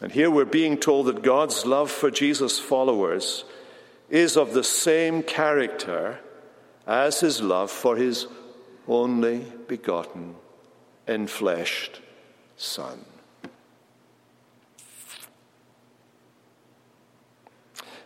And 0.00 0.12
here 0.12 0.30
we're 0.30 0.44
being 0.44 0.78
told 0.78 1.06
that 1.06 1.22
God's 1.22 1.66
love 1.66 1.90
for 1.90 2.10
Jesus' 2.10 2.58
followers 2.58 3.44
is 4.08 4.36
of 4.36 4.54
the 4.54 4.64
same 4.64 5.22
character 5.22 6.20
as 6.86 7.20
his 7.20 7.42
love 7.42 7.70
for 7.70 7.96
his 7.96 8.26
only 8.86 9.44
begotten, 9.66 10.36
enfleshed 11.06 11.98
Son. 12.56 13.04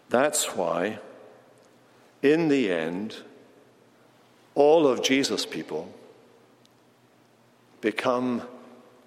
That's 0.09 0.57
why, 0.57 0.99
in 2.23 2.49
the 2.49 2.71
end, 2.71 3.17
all 4.55 4.87
of 4.87 5.03
Jesus' 5.03 5.47
people 5.47 5.93
become 7.81 8.43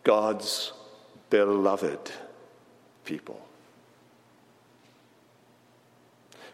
God's 0.04 0.72
beloved 1.30 2.12
people. 3.06 3.46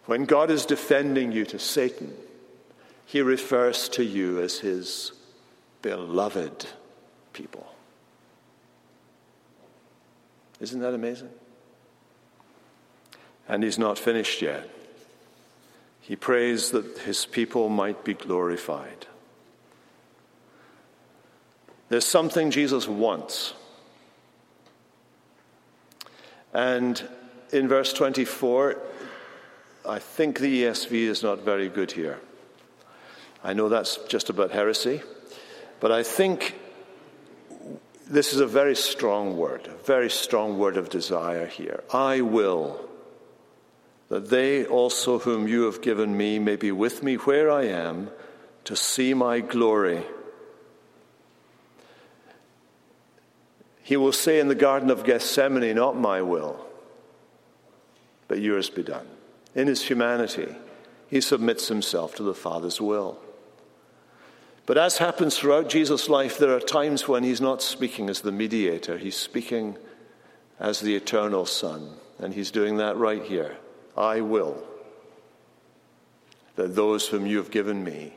When 0.06 0.26
God 0.26 0.52
is 0.52 0.66
defending 0.66 1.32
you 1.32 1.46
to 1.46 1.60
Satan, 1.60 2.14
he 3.06 3.22
refers 3.22 3.90
to 3.90 4.04
you 4.04 4.42
as 4.42 4.60
his 4.60 5.12
beloved 5.82 6.66
people. 7.34 7.68
Isn't 10.60 10.80
that 10.80 10.94
amazing? 10.94 11.30
And 13.48 13.64
he's 13.64 13.80
not 13.80 13.98
finished 13.98 14.42
yet. 14.42 14.70
He 16.02 16.16
prays 16.16 16.72
that 16.72 17.00
his 17.00 17.26
people 17.26 17.70
might 17.70 18.04
be 18.04 18.14
glorified. 18.14 19.08
There's 21.90 22.06
something 22.06 22.52
Jesus 22.52 22.88
wants. 22.88 23.54
And 26.54 27.02
in 27.52 27.68
verse 27.68 27.94
24, 27.94 28.78
I 29.88 30.00
think 30.00 30.40
the 30.40 30.64
ESV 30.64 30.92
is 30.92 31.24
not 31.24 31.40
very 31.42 31.70
good 31.70 31.92
here. 31.92 32.20
I 33.44 33.54
know 33.54 33.70
that's 33.70 33.98
just 34.08 34.30
about 34.30 34.52
heresy, 34.52 35.02
but 35.80 35.92
I 35.92 36.04
think 36.04 36.56
this 38.08 38.34
is 38.34 38.40
a 38.40 38.48
very 38.48 38.76
strong 38.76 39.38
word, 39.38 39.68
a 39.68 39.84
very 39.86 40.10
strong 40.10 40.58
word 40.58 40.78
of 40.78 40.90
desire 40.90 41.48
here. 41.48 41.84
I 41.94 42.22
will 42.22 42.88
that 44.10 44.30
they 44.30 44.66
also 44.66 45.20
whom 45.20 45.48
you 45.48 45.64
have 45.64 45.82
given 45.82 46.18
me 46.18 46.38
may 46.38 46.58
be 46.58 46.70
with 46.70 47.02
me 47.02 47.16
where 47.16 47.50
I 47.50 47.64
am 47.64 48.12
to 48.66 48.76
see 48.76 49.14
my 49.14 49.40
glory. 49.40 50.04
He 53.84 53.98
will 53.98 54.12
say 54.12 54.40
in 54.40 54.48
the 54.48 54.56
Garden 54.56 54.90
of 54.90 55.04
Gethsemane, 55.04 55.76
Not 55.76 55.98
my 55.98 56.22
will, 56.22 56.66
but 58.28 58.40
yours 58.40 58.70
be 58.70 58.84
done. 58.84 59.08
In 59.56 59.68
his 59.68 59.84
humanity, 59.84 60.56
he 61.08 61.20
submits 61.20 61.68
himself 61.68 62.16
to 62.16 62.24
the 62.24 62.34
Father's 62.34 62.80
will. 62.80 63.20
But 64.66 64.78
as 64.78 65.00
happens 65.00 65.38
throughout 65.38 65.70
Jesus' 65.70 66.08
life, 66.08 66.38
there 66.38 66.56
are 66.56 66.60
times 66.60 67.08
when 67.08 67.24
he's 67.24 67.42
not 67.42 67.62
speaking 67.62 68.10
as 68.10 68.22
the 68.22 68.32
mediator, 68.32 68.98
he's 68.98 69.18
speaking 69.18 69.78
as 70.60 70.80
the 70.80 70.96
eternal 70.96 71.46
Son. 71.46 71.96
And 72.20 72.34
he's 72.34 72.52
doing 72.52 72.78
that 72.78 72.96
right 72.98 73.24
here. 73.24 73.58
I 73.98 74.22
will 74.22 74.64
that 76.56 76.76
those 76.76 77.08
whom 77.08 77.26
you 77.26 77.38
have 77.38 77.52
given 77.52 77.84
me 77.84 78.14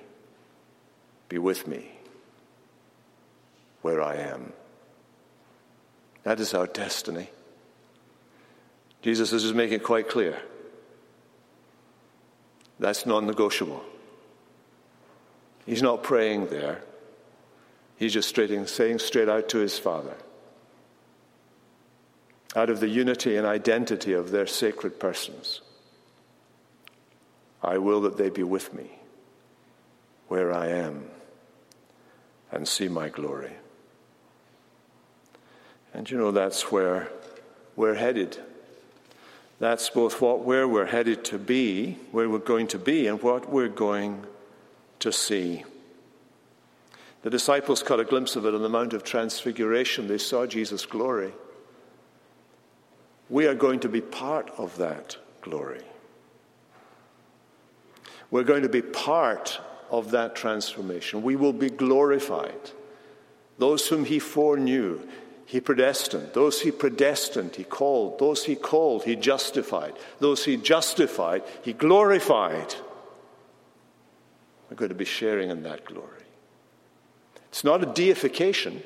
be 1.29 1.39
with 1.39 1.67
me 1.67 1.91
where 3.83 4.03
I 4.03 4.17
am. 4.17 4.53
That 6.25 6.41
is 6.41 6.55
our 6.55 6.67
destiny. 6.67 7.31
Jesus 9.03 9.33
is 9.33 9.43
just 9.43 9.55
making 9.55 9.77
it 9.77 9.85
quite 9.85 10.09
clear. 10.09 10.41
That's 12.79 13.07
non 13.07 13.27
negotiable. 13.27 13.85
He's 15.67 15.83
not 15.83 16.03
praying 16.03 16.49
there. 16.49 16.83
He's 17.97 18.13
just 18.13 18.29
straight 18.29 18.69
saying 18.69 18.99
straight 18.99 19.29
out 19.29 19.49
to 19.51 19.59
his 19.59 19.79
Father, 19.79 20.17
out 22.57 22.71
of 22.71 22.81
the 22.81 22.89
unity 22.89 23.37
and 23.37 23.47
identity 23.47 24.13
of 24.13 24.31
their 24.31 24.47
sacred 24.47 24.99
persons. 24.99 25.61
I 27.63 27.79
will 27.79 28.03
that 28.03 28.19
they 28.19 28.31
be 28.31 28.43
with 28.43 28.75
me 28.75 28.91
where 30.29 30.53
I 30.53 30.69
am 30.69 31.05
and 32.51 32.67
see 32.67 32.89
my 32.89 33.09
glory. 33.09 33.53
And 35.95 36.11
you 36.11 36.19
know, 36.19 36.33
that's 36.33 36.73
where 36.73 37.09
we're 37.77 37.95
headed. 37.95 38.39
That's 39.61 39.89
both 39.89 40.21
what 40.21 40.41
where 40.41 40.67
we're 40.67 40.87
headed 40.87 41.25
to 41.27 41.39
be, 41.39 41.99
where 42.11 42.29
we're 42.29 42.39
going 42.39 42.67
to 42.69 42.79
be, 42.79 43.07
and 43.07 43.23
what 43.23 43.49
we're 43.49 43.69
going 43.69 44.27
to 44.99 45.13
see. 45.13 45.65
The 47.23 47.31
disciples 47.31 47.83
caught 47.83 48.01
a 48.01 48.05
glimpse 48.05 48.37
of 48.37 48.45
it 48.45 48.55
on 48.55 48.63
the 48.63 48.69
Mount 48.69 48.93
of 48.93 49.05
Transfiguration. 49.05 50.09
They 50.09 50.19
saw 50.19 50.45
Jesus' 50.45 50.85
glory. 50.85 51.33
We 53.31 53.47
are 53.47 53.55
going 53.55 53.81
to 53.81 53.89
be 53.89 54.03
part 54.03 54.51
of 54.59 54.77
that 54.77 55.17
glory. 55.41 55.83
We're 58.31 58.43
going 58.43 58.63
to 58.63 58.69
be 58.69 58.83
part 58.83 59.61
of 59.91 60.11
that 60.11 60.35
transformation. 60.35 61.23
We 61.23 61.37
will 61.37 61.53
be 61.53 61.71
glorified. 61.71 62.73
Those 63.59 63.87
whom 63.87 64.05
he 64.05 64.19
foreknew, 64.19 65.01
he 65.47 65.61
predestined. 65.61 66.31
Those 66.33 66.63
he 66.63 66.71
predestined, 66.71 67.57
he 67.57 67.65
called. 67.65 68.19
Those 68.19 68.45
he 68.45 68.57
called, 68.57 69.05
he 69.05 69.17
justified. 69.17 69.95
Those 70.19 70.45
he 70.45 70.57
justified, 70.57 71.43
he 71.63 71.73
glorified. 71.73 72.75
We're 74.69 74.77
going 74.77 74.89
to 74.89 74.95
be 74.95 75.05
sharing 75.05 75.51
in 75.51 75.63
that 75.65 75.85
glory. 75.85 76.09
It's 77.49 77.65
not 77.65 77.83
a 77.83 77.87
deification. 77.87 78.83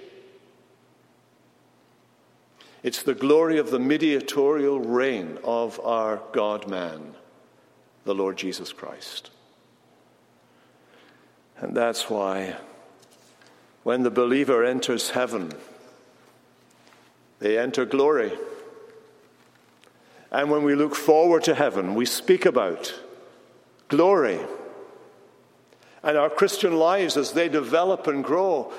It's 2.83 3.03
the 3.03 3.15
glory 3.15 3.59
of 3.59 3.71
the 3.71 3.79
mediatorial 3.79 4.81
reign 4.81 5.39
of 5.43 5.81
our 5.81 6.21
God 6.33 6.69
man, 6.69 7.15
the 8.05 8.15
Lord 8.15 8.37
Jesus 8.37 8.73
Christ. 8.73 9.31
And 11.59 11.77
that's 11.77 12.09
why 12.09 12.57
when 13.83 14.03
the 14.03 14.11
believer 14.11 14.65
enters 14.65 15.11
heaven, 15.11 15.53
they 17.41 17.59
enter 17.59 17.85
glory. 17.85 18.33
And 20.31 20.51
when 20.51 20.63
we 20.63 20.75
look 20.75 20.95
forward 20.95 21.45
to 21.45 21.55
heaven, 21.55 21.95
we 21.95 22.05
speak 22.05 22.45
about 22.45 22.95
glory. 23.89 24.41
And 26.03 26.17
our 26.17 26.31
Christian 26.31 26.77
lives, 26.77 27.17
as 27.17 27.33
they 27.33 27.49
develop 27.49 28.07
and 28.07 28.23
grow, 28.23 28.73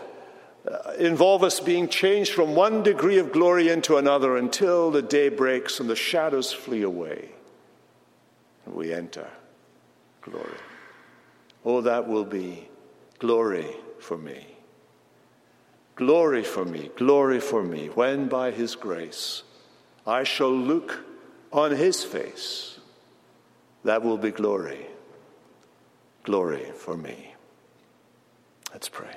uh, 0.69 0.91
involve 1.00 1.43
us 1.43 1.60
being 1.60 1.88
changed 1.88 2.34
from 2.34 2.56
one 2.56 2.84
degree 2.84 3.17
of 3.17 3.32
glory 3.32 3.69
into 3.69 3.98
another 3.98 4.38
until 4.38 4.91
the 4.91 5.02
day 5.02 5.30
breaks 5.30 5.80
and 5.80 5.89
the 5.89 5.95
shadows 5.95 6.52
flee 6.52 6.84
away. 6.84 7.30
And 8.65 8.76
we 8.76 8.93
enter 8.93 9.28
glory. 10.22 10.58
Oh, 11.65 11.82
that 11.82 12.08
will 12.08 12.26
be 12.26 12.69
glory 13.19 13.67
for 14.00 14.17
me. 14.17 14.59
Glory 16.00 16.44
for 16.46 16.64
me, 16.64 16.90
glory 16.96 17.42
for 17.42 17.62
me, 17.62 17.88
when 17.88 18.30
by 18.30 18.52
His 18.52 18.74
grace 18.76 19.44
I 20.08 20.24
shall 20.24 20.50
look 20.50 21.04
on 21.52 21.72
His 21.72 22.06
face. 22.06 22.80
That 23.84 24.02
will 24.02 24.18
be 24.18 24.32
glory. 24.32 24.88
Glory 26.24 26.64
for 26.78 26.96
me. 26.96 27.36
Let's 28.72 28.88
pray. 28.88 29.14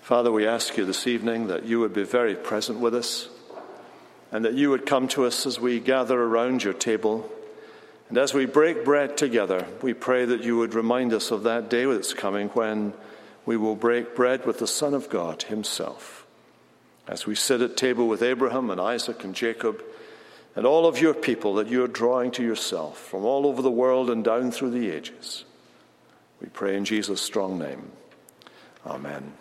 Father, 0.00 0.32
we 0.32 0.46
ask 0.46 0.78
you 0.78 0.86
this 0.86 1.06
evening 1.06 1.48
that 1.48 1.66
you 1.66 1.78
would 1.80 1.92
be 1.92 2.04
very 2.04 2.34
present 2.34 2.80
with 2.80 2.94
us 2.94 3.28
and 4.30 4.46
that 4.46 4.54
you 4.54 4.70
would 4.70 4.86
come 4.86 5.08
to 5.08 5.26
us 5.26 5.44
as 5.44 5.60
we 5.60 5.78
gather 5.78 6.18
around 6.18 6.64
your 6.64 6.72
table. 6.72 7.30
And 8.08 8.16
as 8.16 8.32
we 8.32 8.46
break 8.46 8.82
bread 8.82 9.18
together, 9.18 9.66
we 9.82 9.92
pray 9.92 10.24
that 10.24 10.42
you 10.42 10.56
would 10.56 10.72
remind 10.72 11.12
us 11.12 11.30
of 11.30 11.42
that 11.42 11.68
day 11.68 11.84
that's 11.84 12.14
coming 12.14 12.48
when 12.48 12.94
we 13.44 13.56
will 13.56 13.76
break 13.76 14.14
bread 14.14 14.46
with 14.46 14.58
the 14.58 14.66
Son 14.66 14.94
of 14.94 15.08
God 15.08 15.44
Himself. 15.44 16.26
As 17.08 17.26
we 17.26 17.34
sit 17.34 17.60
at 17.60 17.76
table 17.76 18.06
with 18.06 18.22
Abraham 18.22 18.70
and 18.70 18.80
Isaac 18.80 19.24
and 19.24 19.34
Jacob 19.34 19.82
and 20.54 20.66
all 20.66 20.86
of 20.86 21.00
your 21.00 21.14
people 21.14 21.54
that 21.54 21.68
you 21.68 21.82
are 21.82 21.88
drawing 21.88 22.30
to 22.32 22.42
yourself 22.42 22.98
from 22.98 23.24
all 23.24 23.46
over 23.46 23.62
the 23.62 23.70
world 23.70 24.10
and 24.10 24.22
down 24.22 24.50
through 24.50 24.70
the 24.70 24.90
ages. 24.90 25.44
We 26.40 26.48
pray 26.48 26.76
in 26.76 26.84
Jesus' 26.84 27.20
strong 27.20 27.58
name. 27.58 27.90
Amen. 28.86 29.32